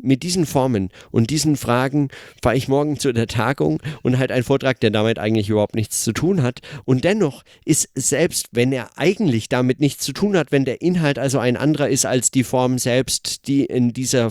mit 0.00 0.22
diesen 0.22 0.46
Formen 0.46 0.90
und 1.10 1.30
diesen 1.30 1.56
Fragen 1.56 2.08
fahre 2.42 2.56
ich 2.56 2.68
morgen 2.68 2.98
zu 2.98 3.12
der 3.12 3.26
Tagung 3.26 3.82
und 4.02 4.18
halt 4.18 4.32
einen 4.32 4.44
Vortrag, 4.44 4.80
der 4.80 4.90
damit 4.90 5.18
eigentlich 5.18 5.48
überhaupt 5.48 5.74
nichts 5.74 6.04
zu 6.04 6.12
tun 6.12 6.42
hat. 6.42 6.60
Und 6.84 7.04
dennoch 7.04 7.42
ist 7.64 7.88
selbst, 7.94 8.48
wenn 8.52 8.72
er 8.72 8.98
eigentlich 8.98 9.48
damit 9.48 9.80
nichts 9.80 10.04
zu 10.04 10.12
tun 10.12 10.36
hat, 10.36 10.52
wenn 10.52 10.64
der 10.64 10.80
Inhalt 10.82 11.18
also 11.18 11.38
ein 11.38 11.56
anderer 11.56 11.88
ist 11.88 12.06
als 12.06 12.30
die 12.30 12.44
Form 12.44 12.78
selbst, 12.78 13.46
die 13.46 13.64
in 13.64 13.92
dieser, 13.92 14.30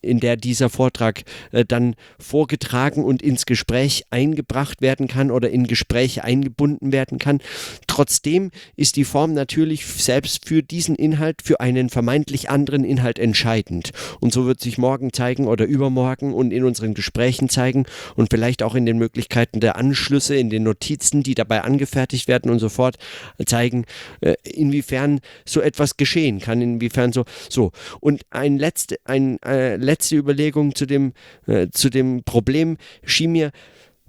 in 0.00 0.20
der 0.20 0.36
dieser 0.36 0.70
Vortrag 0.70 1.22
äh, 1.52 1.64
dann 1.64 1.94
vorgetragen 2.18 3.04
und 3.04 3.22
ins 3.22 3.46
Gespräch 3.46 4.04
eingebracht 4.10 4.82
werden 4.82 5.08
kann 5.08 5.30
oder 5.30 5.50
in 5.50 5.66
Gespräche 5.66 6.24
eingebunden 6.24 6.92
werden 6.92 7.18
kann, 7.18 7.40
trotzdem 7.86 8.50
ist 8.76 8.96
die 8.96 9.04
Form 9.04 9.34
natürlich 9.34 9.86
selbst 9.86 10.46
für 10.46 10.62
diesen 10.62 10.96
Inhalt, 10.96 11.42
für 11.42 11.60
einen 11.60 11.90
vermeintlich 11.90 12.50
anderen 12.50 12.84
Inhalt 12.84 13.18
entscheidend. 13.18 13.90
Und 14.20 14.32
so 14.32 14.46
wird 14.46 14.60
sich 14.60 14.78
morgen 14.78 15.01
morgen 15.02 15.12
zeigen 15.12 15.46
oder 15.48 15.64
übermorgen 15.64 16.32
und 16.32 16.52
in 16.52 16.64
unseren 16.64 16.94
Gesprächen 16.94 17.48
zeigen 17.48 17.86
und 18.14 18.28
vielleicht 18.30 18.62
auch 18.62 18.76
in 18.76 18.86
den 18.86 18.98
Möglichkeiten 18.98 19.58
der 19.58 19.76
Anschlüsse, 19.76 20.36
in 20.36 20.48
den 20.48 20.62
Notizen, 20.62 21.22
die 21.24 21.34
dabei 21.34 21.62
angefertigt 21.62 22.28
werden 22.28 22.50
und 22.50 22.60
so 22.60 22.68
fort 22.68 22.96
zeigen, 23.44 23.84
äh, 24.20 24.34
inwiefern 24.44 25.20
so 25.44 25.60
etwas 25.60 25.96
geschehen 25.96 26.38
kann, 26.38 26.62
inwiefern 26.62 27.12
so 27.12 27.24
so. 27.48 27.72
Und 28.00 28.22
ein 28.30 28.58
letzte 28.58 28.96
ein 29.04 29.42
äh, 29.42 29.76
letzte 29.76 30.16
Überlegung 30.16 30.74
zu 30.76 30.86
dem 30.86 31.14
äh, 31.46 31.68
zu 31.70 31.90
dem 31.90 32.22
Problem 32.22 32.76
schien 33.04 33.32
mir 33.32 33.50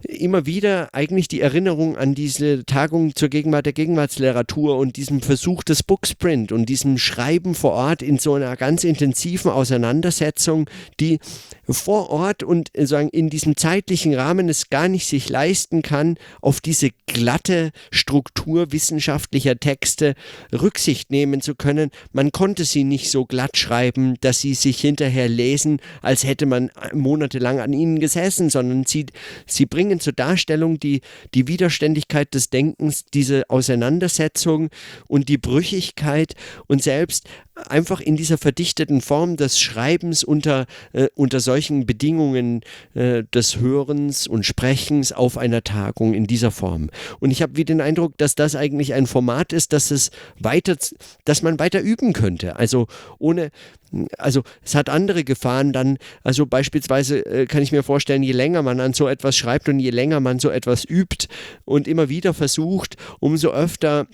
immer 0.05 0.45
wieder 0.45 0.93
eigentlich 0.93 1.27
die 1.27 1.41
Erinnerung 1.41 1.97
an 1.97 2.15
diese 2.15 2.65
Tagung 2.65 3.15
zur 3.15 3.29
Gegenwart 3.29 3.65
der 3.65 3.73
Gegenwartsliteratur 3.73 4.77
und 4.77 4.97
diesem 4.97 5.21
Versuch 5.21 5.63
des 5.63 5.83
Booksprint 5.83 6.51
und 6.51 6.67
diesem 6.67 6.97
Schreiben 6.97 7.55
vor 7.55 7.71
Ort 7.71 8.01
in 8.01 8.17
so 8.17 8.33
einer 8.33 8.55
ganz 8.55 8.83
intensiven 8.83 9.51
Auseinandersetzung, 9.51 10.69
die 10.99 11.19
vor 11.69 12.09
Ort 12.09 12.43
und 12.43 12.77
äh, 12.77 12.85
sagen 12.85 13.09
in 13.09 13.29
diesem 13.29 13.55
zeitlichen 13.55 14.13
Rahmen 14.13 14.49
es 14.49 14.69
gar 14.69 14.87
nicht 14.87 15.07
sich 15.07 15.29
leisten 15.29 15.81
kann, 15.81 16.17
auf 16.41 16.59
diese 16.61 16.89
glatte 17.07 17.71
Struktur 17.91 18.71
wissenschaftlicher 18.71 19.57
Texte 19.57 20.15
Rücksicht 20.51 21.11
nehmen 21.11 21.41
zu 21.41 21.55
können. 21.55 21.91
Man 22.11 22.31
konnte 22.31 22.65
sie 22.65 22.83
nicht 22.83 23.09
so 23.09 23.25
glatt 23.25 23.57
schreiben, 23.57 24.15
dass 24.21 24.39
sie 24.39 24.53
sich 24.53 24.79
hinterher 24.79 25.29
lesen, 25.29 25.79
als 26.01 26.25
hätte 26.25 26.45
man 26.45 26.69
monatelang 26.93 27.59
an 27.59 27.73
ihnen 27.73 27.99
gesessen, 27.99 28.49
sondern 28.49 28.85
sie, 28.85 29.05
sie 29.45 29.65
bringen 29.65 29.92
zur 29.99 30.13
Darstellung 30.13 30.79
die, 30.79 31.01
die 31.33 31.47
Widerständigkeit 31.47 32.33
des 32.33 32.49
Denkens, 32.49 33.05
diese 33.05 33.49
Auseinandersetzung 33.49 34.69
und 35.07 35.29
die 35.29 35.37
Brüchigkeit. 35.37 36.33
Und 36.67 36.83
selbst 36.83 37.27
einfach 37.55 38.01
in 38.01 38.15
dieser 38.15 38.37
verdichteten 38.37 39.01
Form 39.01 39.37
des 39.37 39.59
Schreibens 39.59 40.23
unter, 40.23 40.65
äh, 40.91 41.07
unter 41.15 41.39
solchen 41.39 41.85
Bedingungen 41.85 42.61
äh, 42.95 43.23
des 43.33 43.59
Hörens 43.59 44.27
und 44.27 44.45
Sprechens 44.45 45.11
auf 45.11 45.37
einer 45.37 45.63
Tagung 45.63 46.13
in 46.13 46.25
dieser 46.25 46.51
Form. 46.51 46.89
Und 47.19 47.31
ich 47.31 47.41
habe 47.41 47.55
wie 47.55 47.65
den 47.65 47.81
Eindruck, 47.81 48.17
dass 48.17 48.35
das 48.35 48.55
eigentlich 48.55 48.93
ein 48.93 49.07
Format 49.07 49.53
ist, 49.53 49.73
dass 49.73 49.91
es 49.91 50.11
weiter, 50.39 50.75
dass 51.25 51.41
man 51.43 51.59
weiter 51.59 51.81
üben 51.81 52.13
könnte. 52.13 52.55
Also 52.55 52.87
ohne, 53.19 53.51
also 54.17 54.41
es 54.63 54.73
hat 54.73 54.89
andere 54.89 55.23
Gefahren 55.23 55.73
dann, 55.73 55.97
also 56.23 56.45
beispielsweise 56.45 57.25
äh, 57.25 57.45
kann 57.45 57.61
ich 57.61 57.71
mir 57.71 57.83
vorstellen, 57.83 58.23
je 58.23 58.31
länger 58.31 58.63
man 58.63 58.79
an 58.79 58.93
so 58.93 59.07
etwas 59.07 59.37
schreibt 59.37 59.69
und 59.69 59.79
je 59.79 59.91
länger 59.91 60.19
man 60.19 60.39
so 60.39 60.49
etwas 60.49 60.85
übt 60.85 61.27
und 61.65 61.87
immer 61.87 62.09
wieder 62.09 62.33
versucht, 62.33 62.95
umso 63.19 63.51
öfter 63.51 64.07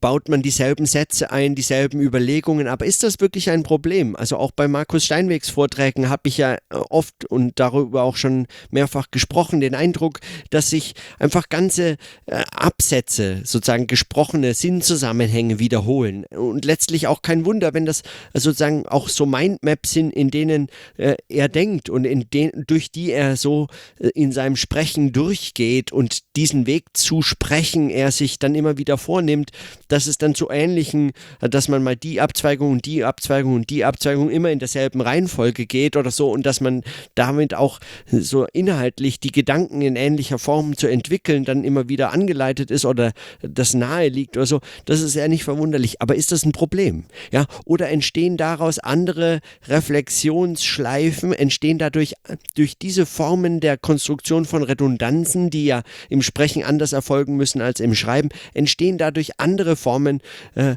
baut 0.00 0.28
man 0.28 0.42
dieselben 0.42 0.86
Sätze 0.86 1.30
ein, 1.30 1.54
dieselben 1.54 2.00
Überlegungen. 2.00 2.68
Aber 2.68 2.84
ist 2.84 3.02
das 3.02 3.20
wirklich 3.20 3.50
ein 3.50 3.62
Problem? 3.62 4.16
Also 4.16 4.36
auch 4.36 4.50
bei 4.50 4.68
Markus 4.68 5.04
Steinwegs 5.04 5.48
Vorträgen 5.48 6.08
habe 6.08 6.28
ich 6.28 6.38
ja 6.38 6.54
äh, 6.54 6.58
oft 6.90 7.24
und 7.26 7.58
darüber 7.58 8.02
auch 8.02 8.16
schon 8.16 8.46
mehrfach 8.70 9.10
gesprochen, 9.10 9.60
den 9.60 9.74
Eindruck, 9.74 10.20
dass 10.50 10.70
sich 10.70 10.94
einfach 11.18 11.48
ganze 11.48 11.96
äh, 12.26 12.42
Absätze, 12.52 13.42
sozusagen 13.44 13.86
gesprochene 13.86 14.54
Sinnzusammenhänge 14.54 15.58
wiederholen. 15.58 16.26
Und 16.26 16.64
letztlich 16.64 17.06
auch 17.06 17.22
kein 17.22 17.44
Wunder, 17.46 17.72
wenn 17.74 17.86
das 17.86 18.02
sozusagen 18.34 18.86
auch 18.86 19.08
so 19.08 19.24
Mindmaps 19.24 19.92
sind, 19.92 20.10
in 20.12 20.30
denen 20.30 20.68
äh, 20.96 21.16
er 21.28 21.48
denkt 21.48 21.88
und 21.88 22.04
in 22.04 22.28
den, 22.30 22.50
durch 22.66 22.90
die 22.90 23.10
er 23.12 23.36
so 23.36 23.68
in 24.14 24.32
seinem 24.32 24.56
Sprechen 24.56 25.12
durchgeht 25.12 25.92
und 25.92 26.20
diesen 26.36 26.66
Weg 26.66 26.84
zu 26.92 27.22
sprechen 27.22 27.90
er 27.90 28.12
sich 28.12 28.38
dann 28.38 28.54
immer 28.54 28.78
wieder 28.78 28.98
vornimmt 28.98 29.50
dass 29.88 30.06
es 30.06 30.18
dann 30.18 30.34
zu 30.34 30.50
ähnlichen, 30.50 31.12
dass 31.40 31.68
man 31.68 31.82
mal 31.82 31.96
die 31.96 32.20
Abzweigung 32.20 32.72
und 32.72 32.86
die 32.86 33.04
Abzweigung 33.04 33.54
und 33.54 33.70
die 33.70 33.84
Abzweigung 33.84 34.30
immer 34.30 34.50
in 34.50 34.58
derselben 34.58 35.00
Reihenfolge 35.00 35.66
geht 35.66 35.96
oder 35.96 36.10
so 36.10 36.30
und 36.30 36.44
dass 36.44 36.60
man 36.60 36.82
damit 37.14 37.54
auch 37.54 37.78
so 38.10 38.46
inhaltlich 38.52 39.20
die 39.20 39.32
Gedanken 39.32 39.82
in 39.82 39.96
ähnlicher 39.96 40.38
Form 40.38 40.76
zu 40.76 40.86
entwickeln 40.88 41.44
dann 41.44 41.64
immer 41.64 41.88
wieder 41.88 42.12
angeleitet 42.12 42.70
ist 42.70 42.84
oder 42.84 43.12
das 43.42 43.74
nahe 43.74 44.08
liegt 44.08 44.36
oder 44.36 44.46
so, 44.46 44.60
das 44.84 45.00
ist 45.00 45.14
ja 45.14 45.28
nicht 45.28 45.44
verwunderlich. 45.44 46.00
Aber 46.00 46.14
ist 46.14 46.32
das 46.32 46.44
ein 46.44 46.52
Problem? 46.52 47.04
Ja, 47.32 47.46
oder 47.64 47.88
entstehen 47.88 48.36
daraus 48.36 48.78
andere 48.78 49.40
Reflexionsschleifen, 49.68 51.32
entstehen 51.32 51.78
dadurch 51.78 52.14
durch 52.54 52.78
diese 52.78 53.06
Formen 53.06 53.60
der 53.60 53.76
Konstruktion 53.76 54.44
von 54.44 54.62
Redundanzen, 54.62 55.50
die 55.50 55.66
ja 55.66 55.82
im 56.08 56.22
Sprechen 56.26 56.64
anders 56.64 56.92
erfolgen 56.92 57.36
müssen 57.36 57.60
als 57.60 57.80
im 57.80 57.94
Schreiben, 57.94 58.28
entstehen 58.54 58.98
dadurch 58.98 59.38
andere 59.38 59.76
Formen, 59.76 60.20
äh, 60.54 60.76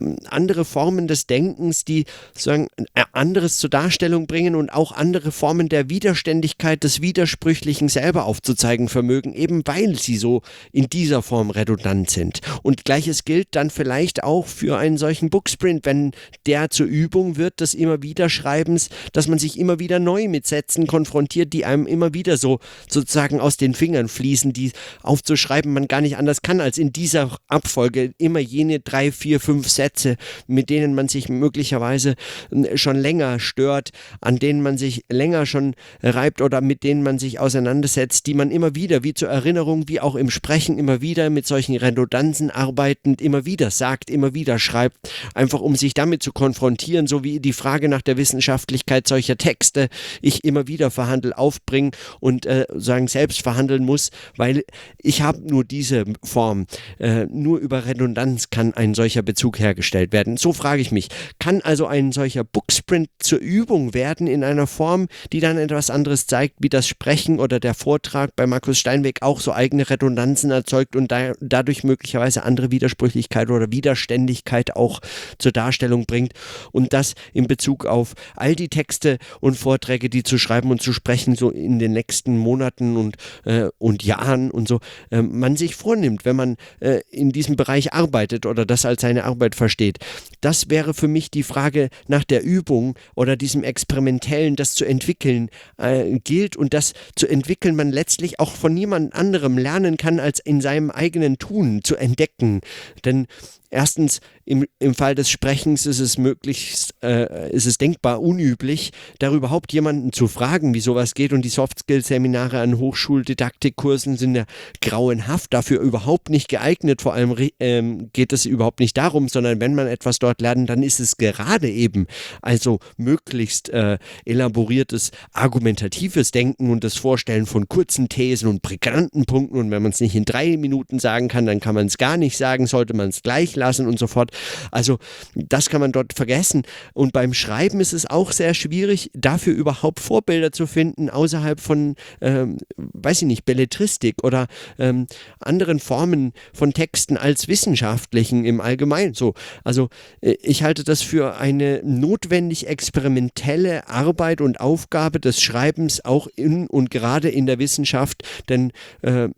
ähm, 0.00 0.16
andere 0.28 0.64
Formen 0.64 1.08
des 1.08 1.26
Denkens, 1.26 1.84
die 1.84 2.04
sozusagen 2.34 2.68
äh, 2.94 3.04
anderes 3.12 3.58
zur 3.58 3.70
Darstellung 3.70 4.26
bringen 4.26 4.54
und 4.54 4.70
auch 4.70 4.92
andere 4.92 5.32
Formen 5.32 5.68
der 5.68 5.88
Widerständigkeit 5.88 6.84
des 6.84 7.00
Widersprüchlichen 7.00 7.88
selber 7.88 8.24
aufzuzeigen 8.24 8.88
vermögen, 8.88 9.32
eben 9.34 9.62
weil 9.64 9.96
sie 9.96 10.16
so 10.16 10.42
in 10.72 10.88
dieser 10.90 11.22
Form 11.22 11.50
redundant 11.50 12.10
sind. 12.10 12.40
Und 12.62 12.84
gleiches 12.84 13.24
gilt 13.24 13.48
dann 13.52 13.70
vielleicht 13.70 14.24
auch 14.24 14.46
für 14.46 14.78
einen 14.78 14.98
solchen 14.98 15.30
Booksprint, 15.30 15.86
wenn 15.86 16.12
der 16.46 16.70
zur 16.70 16.86
Übung 16.86 17.36
wird 17.36 17.60
des 17.60 17.74
immer 17.74 18.02
wieder 18.02 18.28
Schreibens, 18.28 18.90
dass 19.12 19.28
man 19.28 19.38
sich 19.38 19.58
immer 19.58 19.78
wieder 19.78 19.98
neu 19.98 20.28
mit 20.28 20.46
Sätzen 20.46 20.86
konfrontiert, 20.86 21.52
die 21.52 21.64
einem 21.64 21.86
immer 21.86 22.14
wieder 22.14 22.36
so 22.36 22.58
sozusagen 22.88 23.40
aus 23.40 23.56
den 23.56 23.74
Fingern 23.74 24.08
fließen, 24.08 24.52
die 24.52 24.72
aufzuschreiben 25.02 25.72
man 25.72 25.88
gar 25.88 26.00
nicht 26.00 26.16
anders 26.16 26.42
kann, 26.42 26.60
als 26.60 26.78
in 26.78 26.92
dieser 26.92 27.38
Abfolge 27.48 28.12
immer 28.18 28.40
jene 28.40 28.80
drei, 28.80 29.12
vier, 29.12 29.40
fünf 29.40 29.68
Sätze, 29.68 30.16
mit 30.46 30.70
denen 30.70 30.94
man 30.94 31.08
sich 31.08 31.28
möglicherweise 31.28 32.14
äh, 32.50 32.76
schon 32.76 32.96
länger 32.96 33.38
stört, 33.40 33.90
an 34.20 34.38
denen 34.38 34.62
man 34.62 34.78
sich 34.78 35.04
länger 35.08 35.46
schon 35.46 35.74
reibt 36.02 36.40
oder 36.40 36.60
mit 36.60 36.82
denen 36.82 37.02
man 37.02 37.18
sich 37.18 37.38
auseinandersetzt, 37.40 38.26
die 38.26 38.34
man 38.34 38.50
immer 38.50 38.74
wieder, 38.74 39.04
wie 39.04 39.14
zur 39.14 39.28
Erinnerung, 39.28 39.88
wie 39.88 40.00
auch 40.00 40.14
im 40.14 40.30
Sprechen, 40.30 40.78
immer 40.78 41.00
wieder 41.00 41.30
mit 41.30 41.46
solchen 41.46 41.76
Redundanzen 41.76 42.50
arbeitend, 42.50 43.20
immer 43.20 43.44
wieder 43.44 43.70
sagt, 43.70 44.10
immer 44.10 44.34
wieder 44.34 44.58
schreibt, 44.58 44.96
einfach 45.34 45.60
um 45.60 45.76
sich 45.76 45.94
damit 45.94 46.22
zu 46.22 46.32
konfrontieren, 46.32 47.06
so 47.06 47.24
wie 47.24 47.40
die 47.40 47.52
Frage 47.52 47.88
nach 47.88 48.02
der 48.02 48.16
Wissenschaftlichkeit 48.16 49.08
solcher 49.08 49.36
Texte 49.36 49.88
ich 50.20 50.44
immer 50.44 50.66
wieder 50.66 50.90
verhandel 50.90 51.32
aufbringen 51.32 51.92
und 52.20 52.46
äh, 52.46 52.66
sagen 52.74 53.08
selbst 53.08 53.42
verhandeln 53.42 53.84
muss, 53.84 54.10
weil 54.36 54.64
ich 54.98 55.22
habe 55.22 55.40
nur 55.40 55.64
diese 55.64 56.04
Form, 56.22 56.66
äh, 56.98 57.26
nur 57.26 57.58
über 57.58 57.86
Redundanz 57.86 58.50
kann 58.50 58.74
ein 58.74 58.94
solcher 58.94 59.22
Bezug 59.22 59.58
hergestellt 59.58 60.12
werden. 60.12 60.36
So 60.36 60.52
frage 60.52 60.82
ich 60.82 60.92
mich, 60.92 61.08
kann 61.38 61.60
also 61.60 61.86
ein 61.86 62.12
solcher 62.12 62.44
Booksprint 62.44 63.08
zur 63.18 63.38
Übung 63.38 63.94
werden 63.94 64.26
in 64.26 64.44
einer 64.44 64.66
Form, 64.66 65.08
die 65.32 65.40
dann 65.40 65.58
etwas 65.58 65.90
anderes 65.90 66.26
zeigt, 66.26 66.56
wie 66.60 66.68
das 66.68 66.86
Sprechen 66.86 67.40
oder 67.40 67.60
der 67.60 67.74
Vortrag 67.74 68.34
bei 68.36 68.46
Markus 68.46 68.78
Steinweg 68.78 69.22
auch 69.22 69.40
so 69.40 69.52
eigene 69.52 69.88
Redundanzen 69.88 70.50
erzeugt 70.50 70.96
und 70.96 71.10
da, 71.10 71.32
dadurch 71.40 71.84
möglicherweise 71.84 72.42
andere 72.42 72.70
Widersprüchlichkeit 72.70 73.50
oder 73.50 73.70
Widerständigkeit 73.70 74.76
auch 74.76 75.00
zur 75.38 75.52
Darstellung 75.52 76.06
bringt 76.06 76.32
und 76.72 76.92
das 76.92 77.14
in 77.32 77.46
Bezug 77.46 77.86
auf 77.86 78.14
all 78.36 78.54
die 78.54 78.68
Texte 78.68 79.18
und 79.40 79.56
Vorträge, 79.56 80.08
die 80.08 80.22
zu 80.22 80.38
schreiben 80.38 80.70
und 80.70 80.82
zu 80.82 80.92
sprechen 80.92 81.34
so 81.34 81.50
in 81.50 81.78
den 81.78 81.92
nächsten 81.92 82.38
Monaten 82.38 82.96
und, 82.96 83.16
äh, 83.44 83.68
und 83.78 84.04
Jahren 84.04 84.50
und 84.50 84.67
so 84.68 84.80
äh, 85.10 85.22
man 85.22 85.56
sich 85.56 85.74
vornimmt, 85.74 86.24
wenn 86.24 86.36
man 86.36 86.56
äh, 86.80 87.00
in 87.10 87.32
diesem 87.32 87.56
Bereich 87.56 87.92
arbeitet 87.92 88.46
oder 88.46 88.64
das 88.64 88.84
als 88.84 89.02
seine 89.02 89.24
Arbeit 89.24 89.54
versteht. 89.54 89.98
Das 90.40 90.70
wäre 90.70 90.94
für 90.94 91.08
mich 91.08 91.30
die 91.30 91.42
Frage 91.42 91.88
nach 92.06 92.24
der 92.24 92.44
Übung 92.44 92.94
oder 93.14 93.36
diesem 93.36 93.64
Experimentellen, 93.64 94.54
das 94.54 94.74
zu 94.74 94.84
entwickeln 94.84 95.50
äh, 95.78 96.18
gilt 96.20 96.56
und 96.56 96.74
das 96.74 96.92
zu 97.16 97.26
entwickeln 97.26 97.74
man 97.74 97.90
letztlich 97.90 98.38
auch 98.38 98.52
von 98.52 98.74
niemand 98.74 99.14
anderem 99.14 99.58
lernen 99.58 99.96
kann, 99.96 100.20
als 100.20 100.38
in 100.38 100.60
seinem 100.60 100.90
eigenen 100.90 101.38
Tun 101.38 101.80
zu 101.82 101.96
entdecken. 101.96 102.60
Denn 103.04 103.26
Erstens, 103.70 104.20
im, 104.46 104.64
im 104.78 104.94
Fall 104.94 105.14
des 105.14 105.28
Sprechens 105.28 105.84
ist 105.84 105.98
es 105.98 106.16
möglichst, 106.16 106.94
äh, 107.02 107.50
ist 107.52 107.66
es 107.66 107.76
denkbar 107.76 108.22
unüblich, 108.22 108.92
da 109.18 109.30
überhaupt 109.30 109.74
jemanden 109.74 110.12
zu 110.12 110.26
fragen, 110.26 110.72
wie 110.72 110.80
sowas 110.80 111.12
geht. 111.12 111.34
Und 111.34 111.44
die 111.44 111.50
Soft-Skill-Seminare 111.50 112.60
an 112.60 112.78
Hochschuldidaktikkursen 112.78 114.16
sind 114.16 114.36
ja 114.36 114.44
grauenhaft, 114.80 115.52
dafür 115.52 115.80
überhaupt 115.80 116.30
nicht 116.30 116.48
geeignet. 116.48 117.02
Vor 117.02 117.12
allem 117.12 117.36
ähm, 117.60 118.08
geht 118.14 118.32
es 118.32 118.46
überhaupt 118.46 118.80
nicht 118.80 118.96
darum, 118.96 119.28
sondern 119.28 119.60
wenn 119.60 119.74
man 119.74 119.86
etwas 119.86 120.18
dort 120.18 120.40
lernt, 120.40 120.70
dann 120.70 120.82
ist 120.82 120.98
es 120.98 121.18
gerade 121.18 121.68
eben 121.68 122.06
also 122.40 122.78
möglichst 122.96 123.68
äh, 123.68 123.98
elaboriertes, 124.24 125.10
argumentatives 125.32 126.30
Denken 126.30 126.70
und 126.70 126.84
das 126.84 126.96
Vorstellen 126.96 127.44
von 127.44 127.68
kurzen 127.68 128.08
Thesen 128.08 128.48
und 128.48 128.62
prägnanten 128.62 129.26
Punkten. 129.26 129.58
Und 129.58 129.70
wenn 129.70 129.82
man 129.82 129.92
es 129.92 130.00
nicht 130.00 130.14
in 130.14 130.24
drei 130.24 130.56
Minuten 130.56 130.98
sagen 130.98 131.28
kann, 131.28 131.44
dann 131.44 131.60
kann 131.60 131.74
man 131.74 131.86
es 131.86 131.98
gar 131.98 132.16
nicht 132.16 132.38
sagen, 132.38 132.66
sollte 132.66 132.94
man 132.94 133.10
es 133.10 133.22
gleich 133.22 133.57
lassen 133.58 133.86
und 133.86 133.98
so 133.98 134.06
fort. 134.06 134.30
Also 134.70 134.98
das 135.34 135.68
kann 135.68 135.80
man 135.80 135.92
dort 135.92 136.12
vergessen. 136.12 136.62
Und 136.94 137.12
beim 137.12 137.34
Schreiben 137.34 137.80
ist 137.80 137.92
es 137.92 138.06
auch 138.06 138.32
sehr 138.32 138.54
schwierig, 138.54 139.10
dafür 139.14 139.54
überhaupt 139.54 140.00
Vorbilder 140.00 140.52
zu 140.52 140.66
finden, 140.66 141.10
außerhalb 141.10 141.60
von, 141.60 141.96
ähm, 142.20 142.58
weiß 142.76 143.22
ich 143.22 143.28
nicht, 143.28 143.44
Belletristik 143.44 144.24
oder 144.24 144.46
ähm, 144.78 145.06
anderen 145.40 145.80
Formen 145.80 146.32
von 146.52 146.72
Texten 146.72 147.16
als 147.16 147.48
wissenschaftlichen 147.48 148.44
im 148.44 148.60
Allgemeinen. 148.60 149.14
So, 149.14 149.34
also 149.64 149.88
äh, 150.20 150.36
ich 150.42 150.62
halte 150.62 150.84
das 150.84 151.02
für 151.02 151.36
eine 151.36 151.82
notwendig 151.84 152.66
experimentelle 152.66 153.88
Arbeit 153.88 154.40
und 154.40 154.60
Aufgabe 154.60 155.20
des 155.20 155.42
Schreibens 155.42 156.04
auch 156.04 156.28
in 156.36 156.66
und 156.66 156.90
gerade 156.90 157.28
in 157.28 157.46
der 157.46 157.58
Wissenschaft, 157.58 158.22
denn 158.48 158.72
äh, 159.02 159.28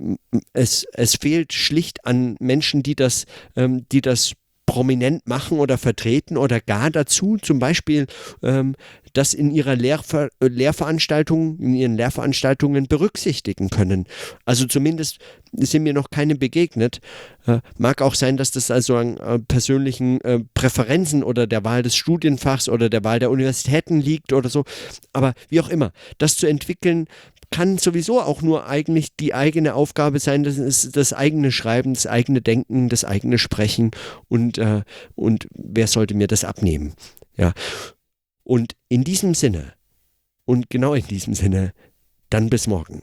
es, 0.53 0.87
es 0.93 1.17
fehlt 1.17 1.53
schlicht 1.53 2.07
an 2.07 2.37
Menschen, 2.41 2.83
die 2.83 2.95
das, 2.95 3.27
ähm, 3.57 3.87
die 3.91 4.01
das 4.11 4.35
prominent 4.71 5.27
machen 5.27 5.59
oder 5.59 5.79
vertreten 5.79 6.37
oder 6.37 6.61
gar 6.61 6.91
dazu 6.91 7.39
zum 7.39 7.59
Beispiel 7.59 8.07
ähm, 8.45 8.77
das 9.15 9.35
in 9.35 9.51
ihrer 9.51 9.75
Lehrver 9.75 10.29
Lehrveranstaltung, 10.41 11.59
in 11.59 11.75
ihren 11.75 11.97
Lehrveranstaltungen 11.97 12.87
berücksichtigen 12.87 13.71
können. 13.71 14.07
Also 14.45 14.67
zumindest 14.67 15.19
sind 15.53 15.83
mir 15.83 15.93
noch 15.93 16.11
keine 16.11 16.37
begegnet. 16.37 17.01
Äh, 17.47 17.61
mag 17.79 18.01
auch 18.01 18.15
sein, 18.15 18.37
dass 18.37 18.53
das 18.53 18.71
also 18.71 18.97
an 18.97 19.17
äh, 19.17 19.41
persönlichen 19.41 20.21
äh, 20.21 20.39
Präferenzen 20.55 21.25
oder 21.25 21.49
der 21.49 21.65
Wahl 21.65 21.83
des 21.83 21.97
Studienfachs 21.97 22.69
oder 22.69 22.89
der 22.89 23.03
Wahl 23.03 23.19
der 23.19 23.33
Universitäten 23.33 24.01
liegt 24.01 24.33
oder 24.33 24.49
so. 24.49 24.65
Aber 25.13 25.35
wie 25.49 25.61
auch 25.61 25.69
immer, 25.69 25.91
das 26.19 26.37
zu 26.37 26.47
entwickeln, 26.47 27.07
kann 27.51 27.79
sowieso 27.79 28.21
auch 28.21 28.43
nur 28.43 28.67
eigentlich 28.67 29.17
die 29.17 29.35
eigene 29.35 29.75
Aufgabe 29.75 30.21
sein, 30.21 30.45
das 30.45 30.57
ist 30.57 30.97
das 30.97 31.13
eigene 31.13 31.51
Schreiben, 31.51 31.95
das 31.95 32.07
eigene 32.07 32.41
Denken, 32.41 32.89
das 32.89 33.05
eigene 33.05 33.39
Sprechen 33.39 33.91
und, 34.29 34.59
äh, 34.59 34.83
und 35.17 35.49
wer 35.53 35.87
sollte 35.87 36.15
mir 36.15 36.29
das 36.29 36.45
abnehmen? 36.45 36.95
Ja. 37.37 37.53
Und 38.45 38.77
in 38.89 39.05
diesem 39.05 39.35
Sinne 39.35 39.73
und 40.45 40.71
genau 40.71 40.95
in 40.95 41.07
diesem 41.07 41.35
Sinne, 41.35 41.73
dann 42.29 42.51
bis 42.51 42.67
morgen. 42.67 43.03